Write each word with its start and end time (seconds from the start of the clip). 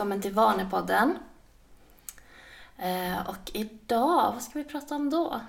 Välkommen 0.00 0.22
till 0.22 0.32
Vanepodden. 0.32 1.18
Eh, 2.78 3.28
och 3.28 3.50
idag, 3.52 4.32
vad 4.32 4.42
ska 4.42 4.58
vi 4.58 4.64
prata 4.64 4.94
om 4.94 5.10
då? 5.10 5.40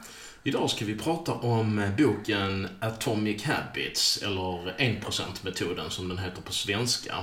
Idag 0.44 0.70
ska 0.70 0.86
vi 0.86 0.98
prata 0.98 1.34
om 1.34 1.80
eh, 1.80 1.96
boken 1.96 2.68
Atomic 2.82 3.46
Habits, 3.46 4.22
eller 4.24 4.76
1%-metoden 4.78 5.90
som 5.90 6.10
den 6.10 6.18
heter 6.18 6.42
på 6.42 6.54
svenska. 6.54 7.16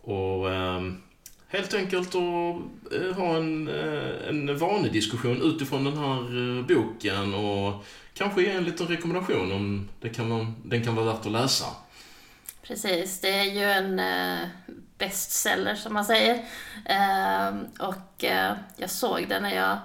Och 0.00 0.50
eh, 0.50 0.80
helt 1.48 1.74
enkelt 1.74 2.08
att 2.08 2.14
eh, 2.14 3.16
ha 3.16 3.36
en, 3.36 3.68
en 4.28 4.58
vanediskussion 4.58 5.42
utifrån 5.42 5.84
den 5.84 5.96
här 5.96 6.62
boken 6.62 7.34
och 7.34 7.84
kanske 8.14 8.42
ge 8.42 8.50
en 8.50 8.64
liten 8.64 8.86
rekommendation 8.86 9.52
om 9.52 9.88
det 10.00 10.08
kan 10.08 10.30
vara, 10.30 10.52
den 10.64 10.84
kan 10.84 10.94
vara 10.94 11.06
värt 11.06 11.26
att 11.26 11.32
läsa. 11.32 11.66
Precis, 12.62 13.20
det 13.20 13.30
är 13.30 13.44
ju 13.44 13.64
en 13.64 14.00
bestseller 15.04 15.74
som 15.74 15.94
man 15.94 16.04
säger. 16.04 16.34
Eh, 16.84 17.48
och 17.78 18.24
eh, 18.24 18.56
jag 18.76 18.90
såg 18.90 19.28
den 19.28 19.42
när 19.42 19.54
jag 19.54 19.78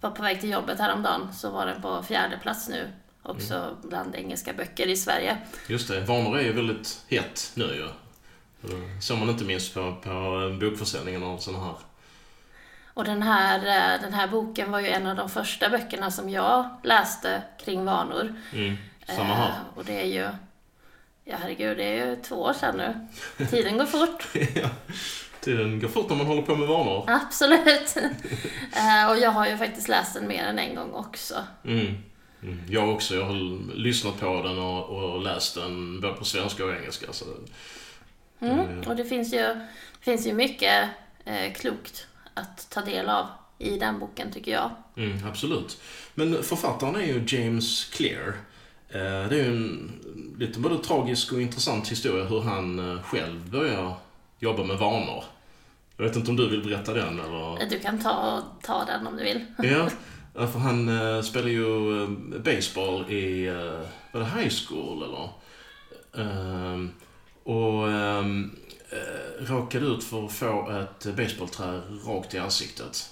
var 0.00 0.10
på 0.10 0.22
väg 0.22 0.40
till 0.40 0.50
jobbet 0.50 0.78
häromdagen, 0.78 1.32
så 1.32 1.50
var 1.50 1.66
den 1.66 1.82
på 1.82 2.02
fjärde 2.02 2.38
plats 2.42 2.68
nu. 2.68 2.90
Också 3.22 3.76
bland 3.82 4.14
engelska 4.14 4.52
böcker 4.52 4.86
i 4.86 4.96
Sverige. 4.96 5.36
Just 5.66 5.88
det, 5.88 6.00
vanor 6.00 6.38
är 6.38 6.42
ju 6.42 6.52
väldigt 6.52 7.04
hett 7.08 7.50
nu 7.54 7.64
ju. 7.64 7.88
Så 9.00 9.16
man 9.16 9.28
inte 9.28 9.44
minst 9.44 9.74
på, 9.74 9.96
på 10.02 10.56
bokförsäljningen 10.60 11.22
av 11.22 11.38
sådana 11.38 11.64
här. 11.64 11.74
Och 12.98 13.04
den 13.04 13.22
här, 13.22 13.58
eh, 13.58 14.00
den 14.00 14.12
här 14.12 14.28
boken 14.28 14.70
var 14.70 14.80
ju 14.80 14.88
en 14.88 15.06
av 15.06 15.16
de 15.16 15.28
första 15.30 15.68
böckerna 15.68 16.10
som 16.10 16.30
jag 16.30 16.68
läste 16.82 17.42
kring 17.64 17.84
vanor. 17.84 18.34
Mm, 18.52 18.76
samma 19.06 19.34
här. 19.34 19.48
Eh, 19.48 19.78
och 19.78 19.84
det 19.84 20.00
är 20.00 20.06
ju, 20.06 20.28
ja 21.28 21.36
herregud, 21.40 21.76
det 21.76 21.84
är 21.84 22.06
ju 22.06 22.16
två 22.16 22.36
år 22.36 22.52
sedan 22.52 22.76
nu. 22.76 23.06
Tiden 23.46 23.78
går 23.78 23.86
fort. 23.86 24.28
ja, 24.54 24.68
tiden 25.40 25.80
går 25.80 25.88
fort 25.88 26.08
när 26.08 26.16
man 26.16 26.26
håller 26.26 26.42
på 26.42 26.56
med 26.56 26.68
vanor. 26.68 27.04
Absolut. 27.06 27.96
Eh, 28.72 29.10
och 29.10 29.18
jag 29.18 29.30
har 29.30 29.46
ju 29.46 29.56
faktiskt 29.56 29.88
läst 29.88 30.14
den 30.14 30.28
mer 30.28 30.44
än 30.44 30.58
en 30.58 30.74
gång 30.74 30.92
också. 30.92 31.34
Mm. 31.64 31.94
Mm. 32.42 32.60
Jag 32.68 32.88
också. 32.88 33.14
Jag 33.14 33.24
har 33.24 33.74
lyssnat 33.74 34.20
på 34.20 34.42
den 34.42 34.58
och, 34.58 34.84
och 34.88 35.22
läst 35.22 35.54
den 35.54 36.00
både 36.00 36.14
på 36.14 36.24
svenska 36.24 36.64
och 36.64 36.72
engelska. 36.72 37.12
Så. 37.12 37.24
Mm. 38.40 38.80
Och 38.80 38.96
det 38.96 39.04
finns 39.04 39.34
ju, 39.34 39.38
det 39.38 39.64
finns 40.00 40.26
ju 40.26 40.32
mycket 40.32 40.88
eh, 41.24 41.52
klokt 41.52 42.06
att 42.34 42.70
ta 42.70 42.80
del 42.80 43.08
av 43.08 43.26
i 43.58 43.78
den 43.78 43.98
boken 43.98 44.32
tycker 44.32 44.52
jag. 44.52 44.70
Mm, 44.96 45.26
absolut. 45.26 45.80
Men 46.14 46.42
författaren 46.42 46.96
är 46.96 47.06
ju 47.06 47.24
James 47.26 47.84
Clear. 47.84 48.34
Eh, 48.90 49.28
det 49.28 49.40
är 49.40 49.44
ju 49.44 49.46
en 49.46 49.90
lite 50.38 50.60
både 50.60 50.78
tragisk 50.78 51.32
och 51.32 51.40
intressant 51.40 51.88
historia 51.88 52.24
hur 52.24 52.40
han 52.40 52.78
eh, 52.78 53.02
själv 53.02 53.50
börjar 53.50 53.94
jobba 54.38 54.64
med 54.64 54.78
vanor. 54.78 55.24
Jag 55.96 56.04
vet 56.04 56.16
inte 56.16 56.30
om 56.30 56.36
du 56.36 56.48
vill 56.48 56.62
berätta 56.62 56.94
den 56.94 57.20
eller? 57.20 57.70
Du 57.70 57.78
kan 57.78 57.98
ta, 57.98 58.42
ta 58.62 58.84
den 58.84 59.06
om 59.06 59.16
du 59.16 59.24
vill. 59.24 59.44
Ja, 59.58 59.88
för 60.46 60.58
han 60.58 60.88
uh, 60.88 61.22
spelar 61.22 61.48
ju 61.48 62.06
baseball 62.44 63.10
i, 63.10 63.46
var 64.12 64.20
det 64.20 64.26
high 64.26 64.52
school 64.66 65.02
eller? 65.02 65.28
Uh, 66.24 66.86
och 67.44 67.88
uh, 67.88 68.46
råkade 69.40 69.86
ut 69.86 70.04
för 70.04 70.24
att 70.24 70.32
få 70.32 70.70
ett 70.70 71.16
baseballträ 71.16 71.80
rakt 72.06 72.34
i 72.34 72.38
ansiktet. 72.38 73.10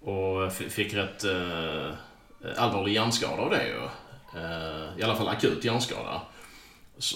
Och 0.00 0.52
fick 0.52 0.94
rätt 0.94 1.24
allvarlig 2.56 2.92
hjärnskada 2.92 3.42
av 3.42 3.50
det 3.50 3.66
ju. 3.68 3.88
Eh, 4.36 4.98
I 4.98 5.02
alla 5.02 5.16
fall 5.16 5.28
akut 5.28 5.64
hjärnskada. 5.64 6.20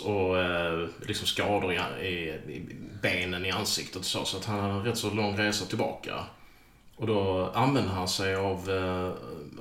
Och 0.05 0.39
eh, 0.39 0.89
liksom 1.07 1.27
skador 1.27 1.73
i, 1.73 1.77
i, 2.07 2.13
i 2.53 2.77
benen 3.03 3.47
i 3.47 3.51
ansiktet 3.51 3.97
och 3.97 4.05
så. 4.05 4.25
Så 4.25 4.37
att 4.37 4.45
han 4.45 4.61
hade 4.61 4.75
en 4.75 4.85
rätt 4.85 4.99
så 4.99 5.11
lång 5.11 5.39
resa 5.39 5.65
tillbaka. 5.65 6.25
Och 6.97 7.07
då 7.07 7.51
använder 7.55 7.93
han 7.93 8.09
sig 8.09 8.35
av, 8.35 8.71
eh, 8.71 9.13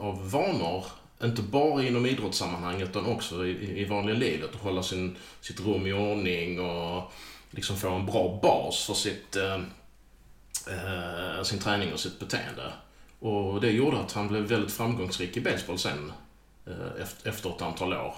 av 0.04 0.32
vanor, 0.32 0.86
inte 1.24 1.42
bara 1.42 1.84
inom 1.84 2.06
idrottssammanhang 2.06 2.82
utan 2.82 3.06
också 3.06 3.46
i, 3.46 3.82
i 3.82 3.86
vanliga 3.86 4.16
livet. 4.16 4.56
Att 4.56 4.62
hålla 4.62 4.84
sin, 4.84 5.16
sitt 5.42 5.60
rum 5.60 5.88
i 5.88 5.94
ordning 5.94 6.60
och 6.60 7.12
liksom 7.52 7.78
få 7.78 7.90
en 7.90 8.06
bra 8.06 8.40
bas 8.42 8.86
för 8.86 8.94
sitt, 8.94 9.36
eh, 9.36 9.60
eh 10.68 11.44
sin 11.44 11.60
träning 11.60 11.94
och 11.94 12.00
sitt 12.00 12.20
beteende. 12.20 12.74
Och 13.20 13.62
det 13.62 13.72
gjorde 13.72 14.00
att 14.00 14.12
han 14.12 14.28
blev 14.28 14.44
väldigt 14.44 14.74
framgångsrik 14.74 15.38
i 15.38 15.42
baseball 15.42 15.78
sen, 15.78 16.12
efter, 17.02 17.30
efter 17.30 17.50
ett 17.50 17.62
antal 17.62 17.94
år. 17.94 18.16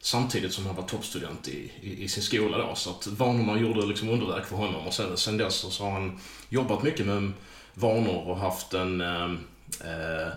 Samtidigt 0.00 0.52
som 0.52 0.66
han 0.66 0.76
var 0.76 0.82
toppstudent 0.82 1.48
i, 1.48 1.72
i, 1.80 2.04
i, 2.04 2.08
sin 2.08 2.22
skola 2.22 2.58
då. 2.58 2.74
Så 2.74 2.90
att 2.90 3.06
vanorna 3.06 3.60
gjorde 3.60 3.86
liksom 3.86 4.08
underverk 4.08 4.46
för 4.46 4.56
honom. 4.56 4.86
Och 4.86 4.94
sen, 4.94 5.16
sen 5.16 5.36
dess 5.36 5.54
så 5.54 5.84
har 5.84 5.90
han 5.90 6.18
jobbat 6.48 6.82
mycket 6.82 7.06
med 7.06 7.32
vanor 7.74 8.28
och 8.28 8.36
haft 8.36 8.74
en 8.74 9.00
eh, 9.00 9.24
eh, 9.80 10.32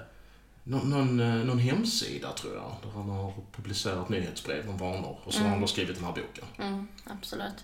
någon, 0.64 0.90
någon, 0.90 1.20
eh, 1.20 1.46
någon, 1.46 1.60
hemsida 1.60 2.32
tror 2.32 2.54
jag, 2.54 2.76
där 2.84 2.90
han 2.96 3.10
har 3.10 3.34
publicerat 3.56 4.10
nyhetsbrev 4.10 4.70
om 4.70 4.78
vanor. 4.78 5.20
Och 5.24 5.34
så 5.34 5.40
mm. 5.40 5.50
har 5.50 5.56
han 5.56 5.62
då 5.62 5.68
skrivit 5.68 5.96
den 5.96 6.06
här 6.06 6.12
boken. 6.12 6.46
Mm, 6.58 6.88
absolut. 7.06 7.64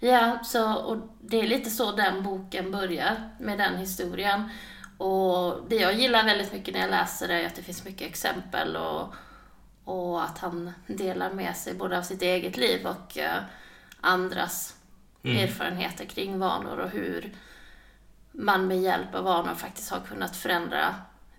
Ja, 0.00 0.38
så, 0.44 0.74
och 0.74 0.96
det 1.20 1.40
är 1.40 1.46
lite 1.46 1.70
så 1.70 1.92
den 1.92 2.22
boken 2.22 2.70
börjar, 2.70 3.30
med 3.40 3.58
den 3.58 3.76
historien. 3.76 4.48
Och 4.98 5.60
det 5.68 5.76
jag 5.76 5.94
gillar 5.94 6.24
väldigt 6.24 6.52
mycket 6.52 6.74
när 6.74 6.80
jag 6.80 6.90
läser 6.90 7.28
det 7.28 7.34
är 7.34 7.46
att 7.46 7.56
det 7.56 7.62
finns 7.62 7.84
mycket 7.84 8.08
exempel 8.08 8.76
och, 8.76 9.14
och 9.86 10.24
att 10.24 10.38
han 10.38 10.72
delar 10.86 11.32
med 11.32 11.56
sig 11.56 11.74
både 11.74 11.98
av 11.98 12.02
sitt 12.02 12.22
eget 12.22 12.56
liv 12.56 12.86
och 12.86 13.16
uh, 13.16 13.42
andras 14.00 14.76
mm. 15.22 15.36
erfarenheter 15.44 16.04
kring 16.04 16.38
vanor 16.38 16.78
och 16.78 16.90
hur 16.90 17.34
man 18.32 18.66
med 18.66 18.82
hjälp 18.82 19.14
av 19.14 19.24
vanor 19.24 19.54
faktiskt 19.54 19.90
har 19.90 20.00
kunnat 20.00 20.36
förändra 20.36 20.94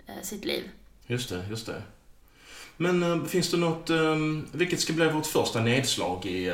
eh, 0.06 0.22
sitt 0.22 0.46
liv. 0.46 0.70
Just 1.08 1.30
det, 1.30 1.46
just 1.50 1.66
det. 1.66 1.82
Men 2.78 3.04
äh, 3.04 3.24
finns 3.24 3.52
det 3.52 3.58
något, 3.58 3.90
äh, 3.90 4.16
vilket 4.52 4.80
ska 4.80 4.94
bli 4.94 5.10
vårt 5.10 5.26
första 5.26 5.62
nedslag 5.62 6.26
i, 6.26 6.54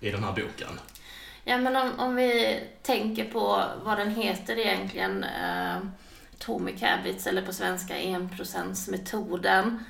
i 0.00 0.10
den 0.10 0.24
här 0.24 0.32
boken? 0.32 0.80
Ja, 1.44 1.58
men 1.58 1.76
om, 1.76 1.92
om 1.98 2.16
vi 2.16 2.60
tänker 2.82 3.24
på 3.24 3.64
vad 3.84 3.98
den 3.98 4.10
heter 4.10 4.58
egentligen, 4.58 5.24
Atomic 6.34 6.82
Habits, 6.82 7.26
eller 7.26 7.42
på 7.42 7.52
svenska 7.52 7.94
1%-metoden. 7.94 9.84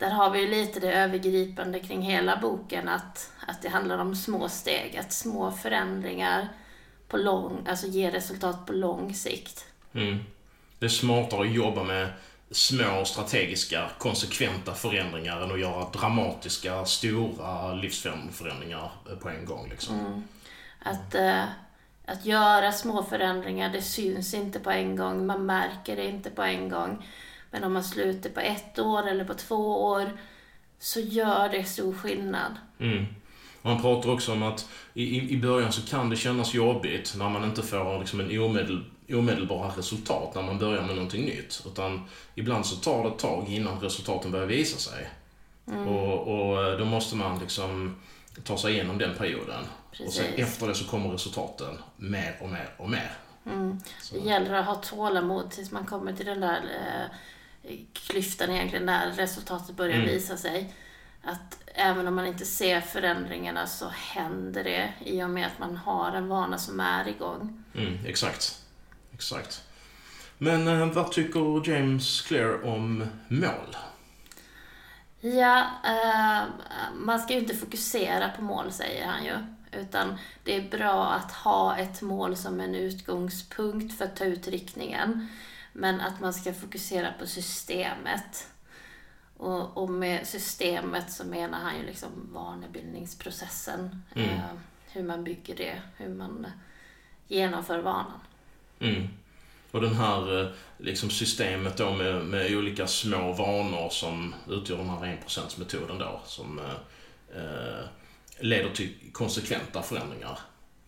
Där 0.00 0.10
har 0.10 0.30
vi 0.30 0.46
lite 0.46 0.80
det 0.80 0.92
övergripande 0.92 1.80
kring 1.80 2.02
hela 2.02 2.36
boken, 2.36 2.88
att, 2.88 3.32
att 3.46 3.62
det 3.62 3.68
handlar 3.68 3.98
om 3.98 4.16
små 4.16 4.48
steg, 4.48 4.96
att 4.96 5.12
små 5.12 5.52
förändringar 5.52 6.48
på 7.08 7.16
lång, 7.16 7.66
alltså 7.68 7.86
ge 7.86 8.10
resultat 8.10 8.66
på 8.66 8.72
lång 8.72 9.14
sikt. 9.14 9.66
Mm. 9.92 10.18
Det 10.78 10.84
är 10.84 10.90
smartare 10.90 11.40
att 11.40 11.54
jobba 11.54 11.84
med 11.84 12.08
små 12.50 13.04
strategiska 13.04 13.90
konsekventa 13.98 14.74
förändringar 14.74 15.40
än 15.40 15.52
att 15.52 15.60
göra 15.60 15.90
dramatiska, 15.90 16.84
stora 16.84 17.74
livsförändringar 17.74 18.90
på 19.22 19.28
en 19.28 19.44
gång. 19.44 19.68
Liksom. 19.70 20.00
Mm. 20.00 20.22
Att, 20.82 21.14
äh, 21.14 21.44
att 22.04 22.26
göra 22.26 22.72
små 22.72 23.02
förändringar, 23.02 23.72
det 23.72 23.82
syns 23.82 24.34
inte 24.34 24.60
på 24.60 24.70
en 24.70 24.96
gång, 24.96 25.26
man 25.26 25.46
märker 25.46 25.96
det 25.96 26.04
inte 26.04 26.30
på 26.30 26.42
en 26.42 26.68
gång. 26.68 27.06
Men 27.50 27.64
om 27.64 27.72
man 27.72 27.84
sluter 27.84 28.30
på 28.30 28.40
ett 28.40 28.78
år 28.78 29.08
eller 29.08 29.24
på 29.24 29.34
två 29.34 29.84
år 29.84 30.10
så 30.78 31.00
gör 31.00 31.48
det 31.48 31.64
stor 31.64 31.92
skillnad. 31.94 32.52
Mm. 32.78 33.06
Han 33.62 33.82
pratar 33.82 34.10
också 34.10 34.32
om 34.32 34.42
att 34.42 34.68
i, 34.94 35.34
i 35.34 35.36
början 35.36 35.72
så 35.72 35.82
kan 35.86 36.10
det 36.10 36.16
kännas 36.16 36.54
jobbigt 36.54 37.14
när 37.16 37.28
man 37.28 37.44
inte 37.44 37.62
får 37.62 37.98
liksom 37.98 38.20
en 38.20 38.40
omedel, 38.40 38.84
omedelbara 39.08 39.68
resultat 39.76 40.34
när 40.34 40.42
man 40.42 40.58
börjar 40.58 40.82
med 40.82 40.94
någonting 40.94 41.24
nytt. 41.24 41.62
Utan 41.66 42.04
ibland 42.34 42.66
så 42.66 42.76
tar 42.76 43.02
det 43.02 43.08
ett 43.08 43.18
tag 43.18 43.48
innan 43.48 43.80
resultaten 43.80 44.30
börjar 44.30 44.46
visa 44.46 44.78
sig. 44.78 45.08
Mm. 45.66 45.88
Och, 45.88 46.28
och 46.28 46.78
då 46.78 46.84
måste 46.84 47.16
man 47.16 47.38
liksom 47.38 47.96
ta 48.44 48.58
sig 48.58 48.72
igenom 48.72 48.98
den 48.98 49.14
perioden. 49.14 49.64
Precis. 49.90 50.06
Och 50.06 50.12
sen 50.12 50.34
efter 50.34 50.68
det 50.68 50.74
så 50.74 50.84
kommer 50.84 51.10
resultaten 51.10 51.78
mer 51.96 52.36
och 52.40 52.48
mer 52.48 52.74
och 52.76 52.90
mer. 52.90 53.12
Mm. 53.46 53.80
Det 54.12 54.18
gäller 54.18 54.54
att 54.54 54.66
ha 54.66 54.74
tålamod 54.74 55.50
tills 55.50 55.70
man 55.70 55.86
kommer 55.86 56.12
till 56.12 56.26
den 56.26 56.40
där 56.40 56.56
eh, 56.56 57.16
klyftan 57.92 58.50
egentligen, 58.50 58.86
när 58.86 59.12
resultatet 59.12 59.76
börjar 59.76 59.94
mm. 59.94 60.06
visa 60.06 60.36
sig. 60.36 60.74
Att 61.22 61.58
även 61.74 62.06
om 62.06 62.14
man 62.14 62.26
inte 62.26 62.44
ser 62.44 62.80
förändringarna 62.80 63.66
så 63.66 63.88
händer 63.88 64.64
det 64.64 64.92
i 65.04 65.22
och 65.22 65.30
med 65.30 65.46
att 65.46 65.58
man 65.58 65.76
har 65.76 66.12
en 66.12 66.28
vana 66.28 66.58
som 66.58 66.80
är 66.80 67.08
igång. 67.08 67.64
Mm, 67.74 68.06
exakt. 68.06 68.62
Exakt. 69.12 69.64
Men 70.38 70.68
eh, 70.68 70.86
vad 70.86 71.12
tycker 71.12 71.70
James 71.70 72.22
Clear 72.22 72.66
om 72.66 73.06
mål? 73.28 73.76
Ja, 75.20 75.66
eh, 75.84 76.42
man 76.94 77.20
ska 77.20 77.34
ju 77.34 77.40
inte 77.40 77.56
fokusera 77.56 78.28
på 78.28 78.42
mål 78.42 78.72
säger 78.72 79.06
han 79.06 79.24
ju. 79.24 79.34
Utan 79.72 80.18
det 80.44 80.56
är 80.56 80.70
bra 80.70 81.12
att 81.12 81.32
ha 81.32 81.76
ett 81.76 82.02
mål 82.02 82.36
som 82.36 82.60
en 82.60 82.74
utgångspunkt 82.74 83.98
för 83.98 84.04
att 84.04 84.16
ta 84.16 84.24
ut 84.24 84.48
riktningen. 84.48 85.28
Men 85.72 86.00
att 86.00 86.20
man 86.20 86.34
ska 86.34 86.54
fokusera 86.54 87.12
på 87.12 87.26
systemet. 87.26 88.48
Och, 89.36 89.82
och 89.82 89.90
med 89.90 90.26
systemet 90.26 91.12
så 91.12 91.24
menar 91.24 91.58
han 91.58 91.76
ju 91.78 91.86
liksom 91.86 92.10
vanebildningsprocessen. 92.32 94.02
Mm. 94.14 94.30
Eh, 94.30 94.44
hur 94.92 95.02
man 95.02 95.24
bygger 95.24 95.56
det, 95.56 95.82
hur 95.96 96.08
man 96.08 96.46
genomför 97.26 97.78
vanan. 97.78 98.20
Mm. 98.80 99.08
Och 99.70 99.80
den 99.80 99.94
här 99.94 100.40
eh, 100.40 100.50
liksom 100.78 101.10
systemet 101.10 101.76
då 101.76 101.92
med, 101.92 102.24
med 102.24 102.56
olika 102.56 102.86
små 102.86 103.32
vanor 103.32 103.88
som 103.88 104.34
utgör 104.48 104.76
den 104.76 104.90
här 104.90 105.18
1%-metoden 105.26 105.98
då 105.98 106.20
som 106.24 106.58
eh, 106.58 107.42
eh, 107.42 107.84
leder 108.40 108.70
till 108.70 108.94
konsekventa 109.12 109.82
förändringar. 109.82 110.38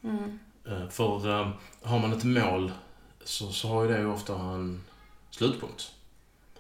Mm. 0.04 0.38
Eh, 0.66 0.88
för 0.88 1.40
eh, 1.40 1.50
har 1.82 1.98
man 1.98 2.12
ett 2.12 2.24
mål 2.24 2.72
så, 3.24 3.52
så 3.52 3.68
har 3.68 3.82
ju 3.82 3.88
det 3.88 4.06
ofta 4.06 4.34
en 4.34 4.82
slutpunkt. 5.30 5.92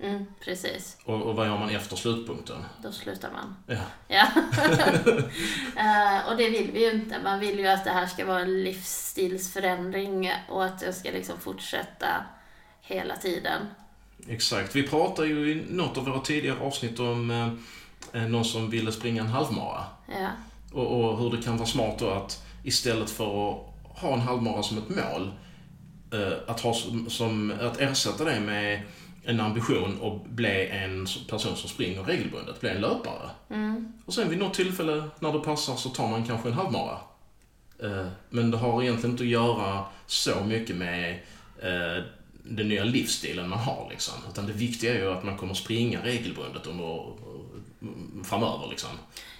Mm, 0.00 0.26
precis. 0.44 0.96
Och, 1.04 1.22
och 1.22 1.36
vad 1.36 1.46
gör 1.46 1.58
man 1.58 1.70
efter 1.70 1.96
slutpunkten? 1.96 2.64
Då 2.82 2.92
slutar 2.92 3.30
man. 3.32 3.56
Ja. 3.66 3.82
Ja. 4.08 4.26
Eh, 5.76 6.30
och 6.30 6.36
det 6.36 6.50
vill 6.50 6.70
vi 6.72 6.84
ju 6.84 6.92
inte. 6.92 7.18
Man 7.24 7.40
vill 7.40 7.58
ju 7.58 7.66
att 7.66 7.84
det 7.84 7.90
här 7.90 8.06
ska 8.06 8.26
vara 8.26 8.40
en 8.40 8.62
livsstilsförändring 8.62 10.32
och 10.48 10.64
att 10.64 10.80
det 10.80 10.92
ska 10.92 11.10
liksom 11.10 11.40
fortsätta 11.40 12.24
hela 12.80 13.16
tiden. 13.16 13.66
Exakt. 14.28 14.76
Vi 14.76 14.88
pratade 14.88 15.28
ju 15.28 15.52
i 15.52 15.64
något 15.68 15.98
av 15.98 16.04
våra 16.04 16.20
tidigare 16.20 16.60
avsnitt 16.60 17.00
om 17.00 17.30
eh, 18.12 18.22
någon 18.22 18.44
som 18.44 18.70
ville 18.70 18.92
springa 18.92 19.22
en 19.22 19.28
halvmara. 19.28 19.84
Ja. 20.20 20.28
Och, 20.72 21.00
och 21.00 21.18
hur 21.18 21.30
det 21.30 21.42
kan 21.42 21.56
vara 21.56 21.68
smart 21.68 21.98
då 21.98 22.10
att 22.10 22.44
istället 22.62 23.10
för 23.10 23.50
att 23.50 23.58
ha 24.00 24.14
en 24.14 24.20
halvmara 24.20 24.62
som 24.62 24.78
ett 24.78 24.88
mål, 24.88 25.22
eh, 25.22 25.32
att, 26.46 26.60
ha 26.60 26.74
som, 26.74 27.10
som, 27.10 27.52
att 27.60 27.80
ersätta 27.80 28.24
det 28.24 28.40
med 28.40 28.82
en 29.24 29.40
ambition 29.40 29.98
att 30.02 30.30
bli 30.30 30.68
en 30.68 31.06
person 31.28 31.56
som 31.56 31.68
springer 31.68 32.02
regelbundet, 32.02 32.60
bli 32.60 32.70
en 32.70 32.80
löpare. 32.80 33.30
Mm. 33.50 33.92
Och 34.06 34.14
sen 34.14 34.30
vid 34.30 34.38
något 34.38 34.54
tillfälle 34.54 35.04
när 35.20 35.32
det 35.32 35.38
passar 35.38 35.76
så 35.76 35.88
tar 35.88 36.08
man 36.08 36.24
kanske 36.24 36.48
en 36.48 36.54
halvmara. 36.54 36.98
Eh, 37.82 38.06
Men 38.30 38.50
det 38.50 38.56
har 38.56 38.82
egentligen 38.82 39.10
inte 39.10 39.22
att 39.22 39.28
göra 39.28 39.84
så 40.06 40.44
mycket 40.44 40.76
med 40.76 41.18
eh, 41.62 42.04
den 42.42 42.68
nya 42.68 42.84
livsstilen 42.84 43.48
man 43.48 43.58
har 43.58 43.86
liksom. 43.90 44.14
Utan 44.30 44.46
det 44.46 44.52
viktiga 44.52 44.94
är 44.94 44.98
ju 44.98 45.12
att 45.12 45.24
man 45.24 45.36
kommer 45.36 45.54
springa 45.54 46.04
regelbundet 46.04 46.66
under, 46.66 46.94
eh, 46.96 48.24
framöver 48.24 48.66
liksom. 48.70 48.90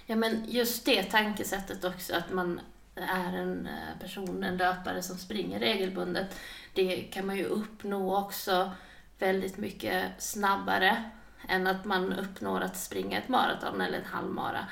ja, 0.07 0.17
men 0.17 0.45
just 0.49 0.85
det 0.85 1.03
tankesättet 1.03 1.85
också, 1.85 2.15
att 2.15 2.33
man 2.33 2.61
är 2.94 3.39
en 3.39 3.67
eh, 3.67 3.99
person, 4.00 4.44
en 4.44 4.56
löpare 4.56 5.03
som 5.03 5.17
springer 5.17 5.61
regelbundet, 5.61 6.41
det 6.75 6.97
kan 6.97 7.27
man 7.27 7.37
ju 7.37 7.44
uppnå 7.44 8.19
också 8.19 8.71
väldigt 9.19 9.59
mycket 9.59 10.23
snabbare 10.23 11.11
än 11.49 11.67
att 11.67 11.85
man 11.85 12.12
uppnår 12.12 12.61
att 12.61 12.77
springa 12.77 13.19
ett 13.19 13.29
maraton 13.29 13.81
eller 13.81 13.99
en 13.99 14.05
halvmara. 14.05 14.67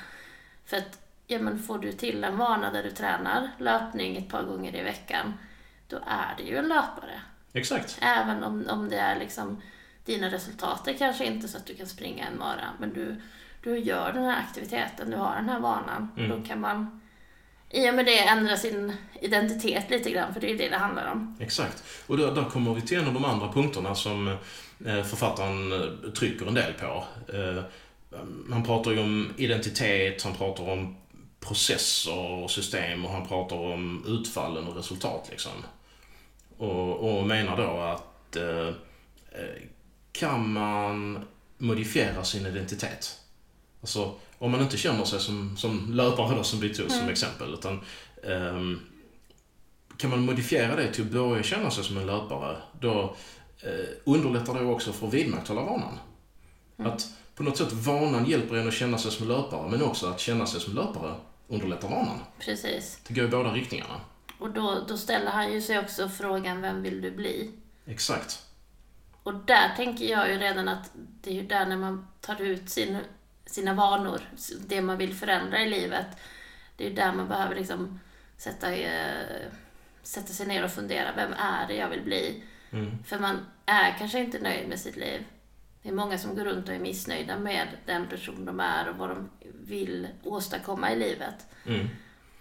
För 0.65 0.77
att 0.77 0.99
ja, 1.27 1.39
men 1.39 1.59
får 1.59 1.79
du 1.79 1.91
till 1.91 2.23
en 2.23 2.37
vana 2.37 2.71
där 2.71 2.83
du 2.83 2.91
tränar 2.91 3.51
löpning 3.57 4.17
ett 4.17 4.29
par 4.29 4.43
gånger 4.43 4.75
i 4.75 4.83
veckan, 4.83 5.33
då 5.87 5.97
är 6.07 6.33
det 6.37 6.43
ju 6.43 6.57
en 6.57 6.67
löpare. 6.67 7.21
Exakt. 7.53 7.97
Även 8.01 8.43
om, 8.43 8.65
om 8.69 8.89
det 8.89 8.97
är 8.97 9.19
liksom, 9.19 9.61
dina 10.05 10.29
resultat 10.29 10.87
är 10.87 10.93
kanske 10.93 11.25
inte 11.25 11.47
så 11.47 11.57
att 11.57 11.65
du 11.65 11.75
kan 11.75 11.87
springa 11.87 12.27
en 12.27 12.37
mara, 12.37 12.69
men 12.79 12.93
du, 12.93 13.21
du 13.63 13.79
gör 13.79 14.13
den 14.13 14.23
här 14.23 14.39
aktiviteten, 14.39 15.11
du 15.11 15.17
har 15.17 15.35
den 15.35 15.49
här 15.49 15.59
vanan. 15.59 16.11
Mm. 16.17 16.29
Då 16.29 16.47
kan 16.47 16.59
man 16.59 17.00
i 17.73 17.89
och 17.89 17.93
med 17.93 18.05
det 18.05 18.19
ändra 18.19 18.57
sin 18.57 18.93
identitet 19.21 19.89
lite 19.89 20.11
grann, 20.11 20.33
för 20.33 20.41
det 20.41 20.51
är 20.51 20.57
det 20.57 20.69
det 20.69 20.77
handlar 20.77 21.11
om. 21.11 21.37
Exakt. 21.39 21.83
Och 22.07 22.17
då 22.17 22.31
där 22.31 22.43
kommer 22.43 22.73
vi 22.73 22.81
till 22.81 22.99
en 22.99 23.07
av 23.07 23.13
de 23.13 23.25
andra 23.25 23.51
punkterna 23.51 23.95
som 23.95 24.27
eh, 24.85 25.03
författaren 25.03 25.71
eh, 25.71 26.11
trycker 26.11 26.45
en 26.45 26.53
del 26.53 26.73
på. 26.73 27.03
Eh, 27.33 27.63
han 28.51 28.63
pratar 28.63 28.91
ju 28.91 28.99
om 28.99 29.33
identitet, 29.37 30.23
han 30.23 30.33
pratar 30.33 30.69
om 30.69 30.97
processer 31.39 32.17
och 32.17 32.51
system 32.51 33.05
och 33.05 33.11
han 33.11 33.27
pratar 33.27 33.55
om 33.55 34.05
utfallen 34.07 34.67
och 34.67 34.75
resultat 34.75 35.27
liksom. 35.31 35.51
Och, 36.57 37.17
och 37.17 37.27
menar 37.27 37.57
då 37.57 37.79
att 37.79 38.35
eh, 38.35 38.73
kan 40.11 40.53
man 40.53 41.25
modifiera 41.57 42.23
sin 42.23 42.45
identitet? 42.45 43.17
Alltså 43.81 44.15
om 44.41 44.51
man 44.51 44.61
inte 44.61 44.77
känner 44.77 45.05
sig 45.05 45.19
som, 45.19 45.57
som 45.57 45.93
löpare 45.93 46.35
då 46.35 46.43
som 46.43 46.59
tog 46.59 46.75
som 46.75 46.99
Mm. 46.99 47.09
exempel 47.09 47.53
utan 47.53 47.81
ehm, 48.23 48.79
kan 49.97 50.09
man 50.09 50.19
modifiera 50.25 50.75
det 50.75 50.93
till 50.93 51.05
att 51.05 51.11
börja 51.11 51.43
känna 51.43 51.71
sig 51.71 51.83
som 51.83 51.97
en 51.97 52.05
löpare, 52.05 52.57
då 52.79 53.15
eh, 53.61 53.89
underlättar 54.03 54.53
det 54.53 54.65
också 54.65 54.93
för 54.93 55.07
att 55.07 55.13
vidmakthålla 55.13 55.61
vanan. 55.61 55.99
Mm. 56.77 56.91
Att 56.91 57.07
på 57.35 57.43
något 57.43 57.57
sätt 57.57 57.73
vanan 57.73 58.25
hjälper 58.25 58.55
en 58.55 58.67
att 58.67 58.73
känna 58.73 58.97
sig 58.97 59.11
som 59.11 59.27
löpare, 59.27 59.69
men 59.69 59.83
också 59.83 60.07
att 60.07 60.19
känna 60.19 60.45
sig 60.45 60.61
som 60.61 60.75
löpare 60.75 61.15
underlättar 61.47 61.89
vanan. 61.89 62.19
Precis. 62.39 62.99
Det 63.07 63.13
går 63.13 63.25
i 63.25 63.27
båda 63.27 63.53
riktningarna. 63.53 64.01
Och 64.39 64.51
då, 64.51 64.85
då 64.87 64.97
ställer 64.97 65.31
han 65.31 65.53
ju 65.53 65.61
sig 65.61 65.79
också 65.79 66.09
frågan, 66.09 66.61
vem 66.61 66.81
vill 66.83 67.01
du 67.01 67.11
bli? 67.11 67.51
Exakt. 67.85 68.45
Och 69.23 69.33
där 69.33 69.75
tänker 69.75 70.05
jag 70.05 70.29
ju 70.29 70.37
redan 70.37 70.67
att 70.67 70.91
det 70.93 71.29
är 71.29 71.33
ju 71.33 71.47
där 71.47 71.65
när 71.65 71.77
man 71.77 72.07
tar 72.21 72.41
ut 72.41 72.69
sin, 72.69 72.97
sina 73.45 73.73
vanor, 73.73 74.21
det 74.67 74.81
man 74.81 74.97
vill 74.97 75.13
förändra 75.13 75.61
i 75.61 75.69
livet, 75.69 76.07
det 76.75 76.87
är 76.87 76.95
där 76.95 77.13
man 77.13 77.27
behöver 77.27 77.55
liksom 77.55 77.99
sätta, 78.37 78.73
eh, 78.75 79.47
sätta 80.03 80.33
sig 80.33 80.47
ner 80.47 80.63
och 80.63 80.71
fundera, 80.71 81.15
vem 81.15 81.33
är 81.33 81.67
det 81.67 81.75
jag 81.75 81.89
vill 81.89 82.01
bli? 82.01 82.43
Mm. 82.71 83.03
För 83.03 83.19
man 83.19 83.39
är 83.65 83.95
kanske 83.99 84.19
inte 84.19 84.39
nöjd 84.39 84.69
med 84.69 84.79
sitt 84.79 84.95
liv. 84.95 85.25
Det 85.81 85.89
är 85.89 85.93
många 85.93 86.17
som 86.17 86.35
går 86.35 86.43
runt 86.43 86.69
och 86.69 86.75
är 86.75 86.79
missnöjda 86.79 87.39
med 87.39 87.67
den 87.85 88.07
person 88.07 88.45
de 88.45 88.59
är 88.59 88.89
och 88.89 88.95
vad 88.95 89.09
de 89.09 89.29
vill 89.65 90.07
åstadkomma 90.23 90.91
i 90.91 90.99
livet. 90.99 91.47
Mm. 91.65 91.87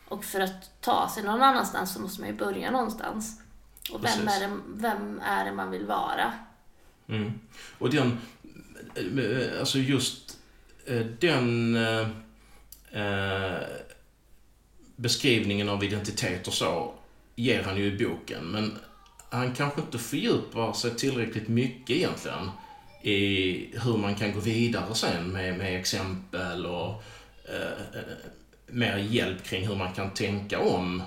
Och 0.08 0.24
för 0.24 0.40
att 0.40 0.80
ta 0.80 1.08
sig 1.08 1.22
någon 1.22 1.42
annanstans 1.42 1.94
så 1.94 2.00
måste 2.00 2.20
man 2.20 2.30
ju 2.30 2.36
börja 2.36 2.70
någonstans. 2.70 3.40
Och 3.92 4.04
vem 4.04 4.12
Precis. 4.12 4.42
är, 4.42 4.48
det, 4.48 4.56
vem 4.66 5.20
är 5.24 5.44
det 5.44 5.52
man 5.52 5.70
vill 5.70 5.86
vara? 5.86 6.32
Mm. 7.08 7.40
Och 7.78 7.90
den, 7.90 8.18
eh, 8.94 9.60
alltså 9.60 9.78
just 9.78 10.29
eh, 10.29 10.29
Eh, 10.86 11.06
den 11.20 11.76
eh, 11.76 12.08
eh, 12.92 13.62
beskrivningen 14.96 15.68
av 15.68 15.84
identitet 15.84 16.48
och 16.48 16.54
så 16.54 16.94
ger 17.36 17.62
han 17.62 17.76
ju 17.76 17.84
i 17.84 17.98
boken. 17.98 18.44
Men 18.44 18.78
han 19.30 19.54
kanske 19.54 19.80
inte 19.80 19.98
fördjupar 19.98 20.72
sig 20.72 20.96
tillräckligt 20.96 21.48
mycket 21.48 21.96
egentligen 21.96 22.50
i 23.02 23.78
hur 23.78 23.96
man 23.96 24.14
kan 24.14 24.32
gå 24.32 24.40
vidare 24.40 24.94
sen 24.94 25.32
med, 25.32 25.58
med 25.58 25.80
exempel 25.80 26.66
och 26.66 27.02
eh, 27.48 27.98
eh 27.98 28.02
mer 28.72 28.96
hjälp 28.96 29.44
kring 29.44 29.68
hur 29.68 29.76
man 29.76 29.92
kan 29.92 30.10
tänka 30.10 30.58
om 30.58 31.02